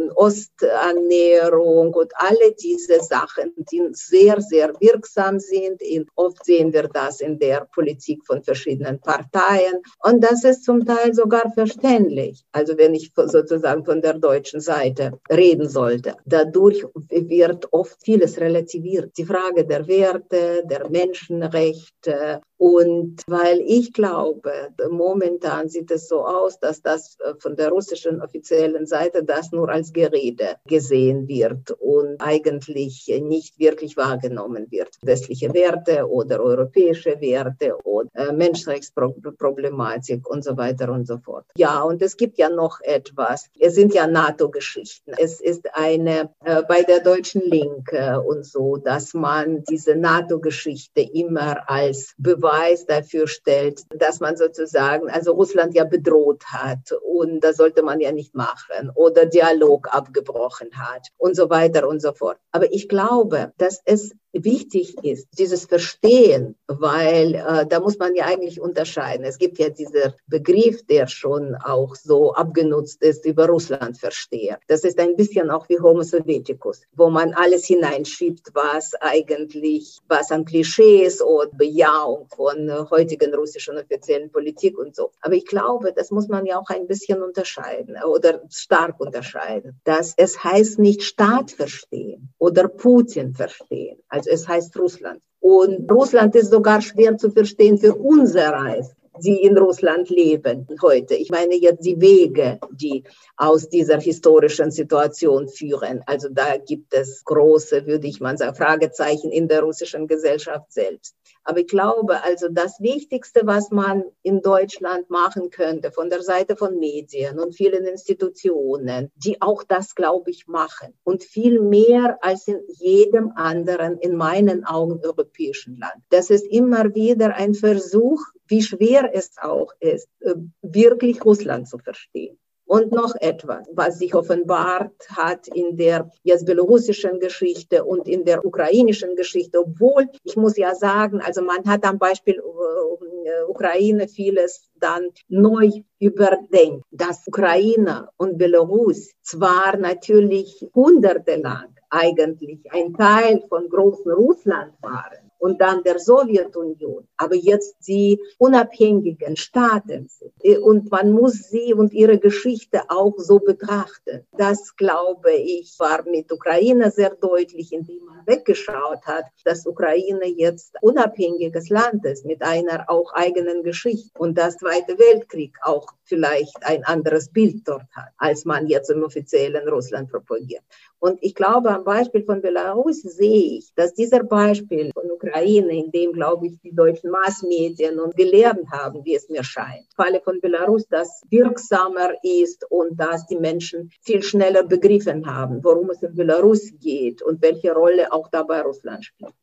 [0.57, 5.81] Ostannäherung und alle diese Sachen, die sehr, sehr wirksam sind.
[6.15, 9.81] Oft sehen wir das in der Politik von verschiedenen Parteien.
[10.03, 12.43] Und das ist zum Teil sogar verständlich.
[12.51, 16.15] Also wenn ich sozusagen von der deutschen Seite reden sollte.
[16.25, 19.17] Dadurch wird oft vieles relativiert.
[19.17, 24.51] Die Frage der Werte, der Menschenrechte Und weil ich glaube,
[24.89, 29.69] momentan sieht es so aus, dass das äh, von der russischen offiziellen Seite das nur
[29.69, 34.89] als Gerede gesehen wird und eigentlich nicht wirklich wahrgenommen wird.
[35.03, 41.45] Westliche Werte oder europäische Werte oder äh, Menschenrechtsproblematik und so weiter und so fort.
[41.57, 43.49] Ja, und es gibt ja noch etwas.
[43.59, 45.11] Es sind ja NATO-Geschichten.
[45.17, 51.69] Es ist eine äh, bei der deutschen Linke und so, dass man diese NATO-Geschichte immer
[51.69, 52.46] als Beweis
[52.85, 58.11] dafür stellt, dass man sozusagen, also Russland ja bedroht hat und das sollte man ja
[58.11, 62.37] nicht machen oder Dialog abgebrochen hat und so weiter und so fort.
[62.51, 68.25] Aber ich glaube, dass es wichtig ist, dieses Verstehen, weil äh, da muss man ja
[68.25, 69.25] eigentlich unterscheiden.
[69.25, 74.57] Es gibt ja diesen Begriff, der schon auch so abgenutzt ist, über Russland verstehe.
[74.67, 80.31] Das ist ein bisschen auch wie Homo Sovieticus, wo man alles hineinschiebt, was eigentlich, was
[80.31, 85.11] an Klischees oder Bejahung von äh, heutigen russischen offiziellen Politik und so.
[85.21, 90.13] Aber ich glaube, das muss man ja auch ein bisschen unterscheiden oder stark unterscheiden, dass
[90.17, 93.99] es heißt nicht Staat verstehen oder Putin verstehen.
[94.17, 95.21] Also es heißt Russland.
[95.39, 101.15] Und Russland ist sogar schwer zu verstehen für unser Reis die in Russland leben heute.
[101.15, 103.03] Ich meine jetzt die Wege, die
[103.35, 106.01] aus dieser historischen Situation führen.
[106.05, 111.15] Also da gibt es große, würde ich mal sagen, Fragezeichen in der russischen Gesellschaft selbst.
[111.47, 116.57] Aber ich glaube, also das Wichtigste, was man in Deutschland machen könnte, von der Seite
[116.57, 122.49] von Medien und vielen Institutionen, die auch das, glaube ich, machen und viel mehr als
[122.49, 126.03] in jedem anderen, in meinen Augen, europäischen Land.
[126.09, 131.77] Das ist immer wieder ein Versuch, wie schwer es auch ist, äh, wirklich Russland zu
[131.77, 132.37] verstehen.
[132.67, 138.45] Und noch etwas, was sich offenbart hat in der jetzt belarussischen Geschichte und in der
[138.45, 144.69] ukrainischen Geschichte, obwohl ich muss ja sagen, also man hat am Beispiel äh, Ukraine vieles
[144.75, 154.11] dann neu überdenkt, dass Ukraine und Belarus zwar natürlich jahrhundertelang eigentlich ein Teil von großen
[154.11, 160.61] Russland waren, und dann der Sowjetunion, aber jetzt die unabhängigen Staaten sind.
[160.61, 164.25] Und man muss sie und ihre Geschichte auch so betrachten.
[164.37, 170.75] Das, glaube ich, war mit Ukraine sehr deutlich, indem man weggeschaut hat, dass Ukraine jetzt
[170.81, 176.83] unabhängiges Land ist mit einer auch eigenen Geschichte und das Zweite Weltkrieg auch vielleicht ein
[176.85, 180.63] anderes Bild dort hat, als man jetzt im offiziellen Russland propagiert.
[180.99, 185.91] Und ich glaube, am Beispiel von Belarus sehe ich, dass dieser Beispiel von Ukraine, in
[185.91, 190.21] dem, glaube ich, die deutschen Massmedien und gelernt haben, wie es mir scheint, im Falle
[190.21, 196.01] von Belarus, das wirksamer ist und dass die Menschen viel schneller begriffen haben, worum es
[196.01, 199.33] in Belarus geht und welche Rolle auch dabei Russland spielt.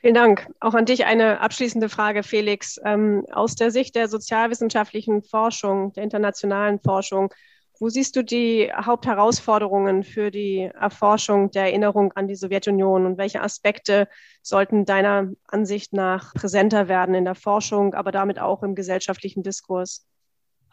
[0.00, 0.48] Vielen Dank.
[0.60, 2.78] Auch an dich eine abschließende Frage, Felix.
[2.84, 7.32] Ähm, aus der Sicht der sozialwissenschaftlichen Forschung, der internationalen Forschung,
[7.80, 13.42] wo siehst du die Hauptherausforderungen für die Erforschung der Erinnerung an die Sowjetunion und welche
[13.42, 14.08] Aspekte
[14.42, 20.06] sollten deiner Ansicht nach präsenter werden in der Forschung, aber damit auch im gesellschaftlichen Diskurs?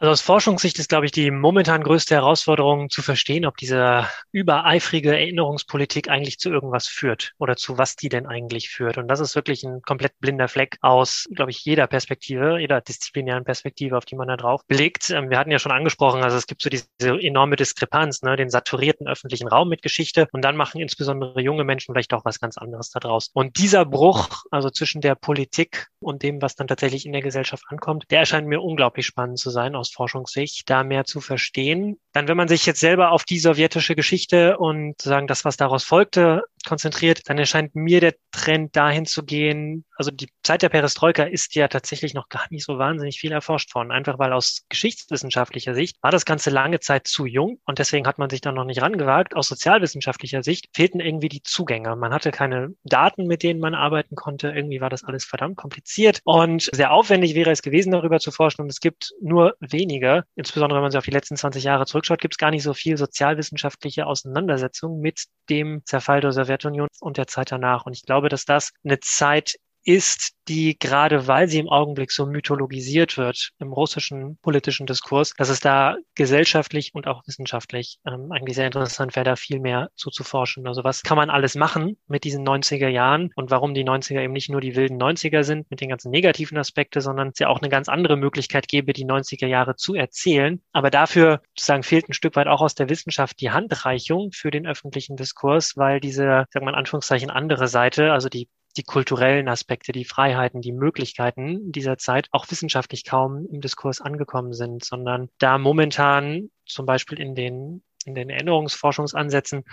[0.02, 5.12] Also aus Forschungssicht ist, glaube ich, die momentan größte Herausforderung zu verstehen, ob diese übereifrige
[5.12, 8.98] Erinnerungspolitik eigentlich zu irgendwas führt oder zu was die denn eigentlich führt.
[8.98, 13.44] Und das ist wirklich ein komplett blinder Fleck aus, glaube ich, jeder Perspektive, jeder disziplinären
[13.44, 15.10] Perspektive, auf die man da drauf blickt.
[15.10, 18.50] Ähm, wir hatten ja schon angesprochen, also es gibt so diese enorme Diskrepanz, ne, den
[18.50, 22.58] saturierten öffentlichen Raum mit Geschichte und dann machen insbesondere junge Menschen vielleicht auch was ganz
[22.58, 23.30] anderes daraus.
[23.34, 27.62] Und dieser Bruch, also zwischen der Politik und dem, was dann tatsächlich in der Gesellschaft
[27.68, 31.98] ankommt, der erscheint mir unglaublich spannend zu sein aus Forschungssicht, da mehr zu verstehen.
[32.12, 35.84] Dann, wenn man sich jetzt selber auf die sowjetische Geschichte und sagen, das, was daraus
[35.84, 41.22] folgte, konzentriert, dann erscheint mir der Trend dahin zu gehen, also die Zeit der Perestroika
[41.22, 45.74] ist ja tatsächlich noch gar nicht so wahnsinnig viel erforscht worden, einfach weil aus geschichtswissenschaftlicher
[45.74, 48.64] Sicht war das Ganze lange Zeit zu jung und deswegen hat man sich da noch
[48.64, 49.36] nicht rangewagt.
[49.36, 51.94] Aus sozialwissenschaftlicher Sicht fehlten irgendwie die Zugänge.
[51.94, 54.48] Man hatte keine Daten, mit denen man arbeiten konnte.
[54.48, 58.62] Irgendwie war das alles verdammt kompliziert und sehr aufwendig wäre es gewesen, darüber zu forschen
[58.62, 62.20] und es gibt nur wenige, insbesondere wenn man sich auf die letzten 20 Jahre zurückschaut,
[62.20, 67.26] gibt es gar nicht so viel sozialwissenschaftliche Auseinandersetzung mit dem Zerfall der Sowjetunion und der
[67.26, 67.86] Zeit danach.
[67.86, 72.26] Und ich glaube, dass das eine Zeit ist, die gerade weil sie im Augenblick so
[72.26, 78.56] mythologisiert wird im russischen politischen Diskurs, dass es da gesellschaftlich und auch wissenschaftlich ähm, eigentlich
[78.56, 80.66] sehr interessant wäre, da viel mehr zuzuforschen.
[80.66, 84.32] Also was kann man alles machen mit diesen 90er Jahren und warum die 90er eben
[84.32, 87.60] nicht nur die wilden 90er sind mit den ganzen negativen Aspekten, sondern es ja auch
[87.60, 90.60] eine ganz andere Möglichkeit gäbe, die 90er Jahre zu erzählen.
[90.72, 94.66] Aber dafür sozusagen fehlt ein Stück weit auch aus der Wissenschaft die Handreichung für den
[94.66, 99.92] öffentlichen Diskurs, weil diese, sagen wir in Anführungszeichen, andere Seite, also die die kulturellen Aspekte,
[99.92, 105.58] die Freiheiten, die Möglichkeiten dieser Zeit auch wissenschaftlich kaum im Diskurs angekommen sind, sondern da
[105.58, 109.64] momentan zum Beispiel in den, in den Erinnerungsforschungsansätzen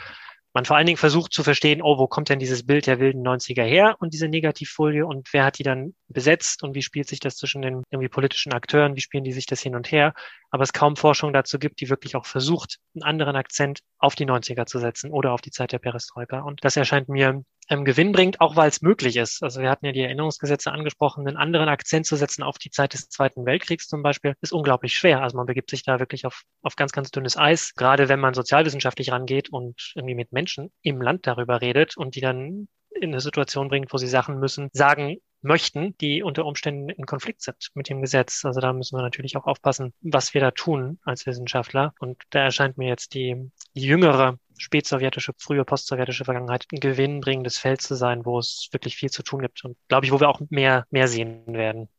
[0.54, 3.26] man vor allen Dingen versucht zu verstehen, oh, wo kommt denn dieses Bild der wilden
[3.26, 7.20] 90er her und diese Negativfolie und wer hat die dann besetzt und wie spielt sich
[7.20, 10.14] das zwischen den irgendwie politischen Akteuren, wie spielen die sich das hin und her,
[10.50, 14.26] aber es kaum Forschung dazu gibt, die wirklich auch versucht, einen anderen Akzent auf die
[14.26, 16.40] 90er zu setzen oder auf die Zeit der Perestroika.
[16.40, 19.44] Und das erscheint mir ähm, Gewinn bringt, auch weil es möglich ist.
[19.44, 22.94] Also wir hatten ja die Erinnerungsgesetze angesprochen, einen anderen Akzent zu setzen auf die Zeit
[22.94, 25.22] des Zweiten Weltkriegs zum Beispiel, ist unglaublich schwer.
[25.22, 28.34] Also man begibt sich da wirklich auf, auf ganz, ganz dünnes Eis, gerade wenn man
[28.34, 33.22] sozialwissenschaftlich rangeht und irgendwie mit Menschen im Land darüber redet und die dann in eine
[33.22, 37.90] Situation bringt, wo sie Sachen müssen, sagen, möchten, die unter Umständen in Konflikt sind mit
[37.90, 38.44] dem Gesetz.
[38.44, 41.94] Also da müssen wir natürlich auch aufpassen, was wir da tun als Wissenschaftler.
[42.00, 47.82] Und da erscheint mir jetzt die, die jüngere spätsowjetische, frühe postsowjetische Vergangenheit ein gewinnbringendes Feld
[47.82, 50.42] zu sein, wo es wirklich viel zu tun gibt und glaube ich, wo wir auch
[50.50, 51.90] mehr, mehr sehen werden.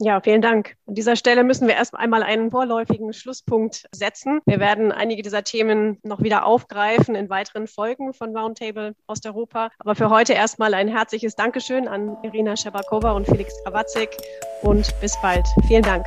[0.00, 0.76] Ja, vielen Dank.
[0.86, 4.40] An dieser Stelle müssen wir erst einmal einen vorläufigen Schlusspunkt setzen.
[4.46, 9.70] Wir werden einige dieser Themen noch wieder aufgreifen in weiteren Folgen von Roundtable Osteuropa.
[9.80, 14.16] Aber für heute erstmal ein herzliches Dankeschön an Irina Scherbakova und Felix Krawatzek
[14.62, 15.46] und bis bald.
[15.66, 16.06] Vielen Dank.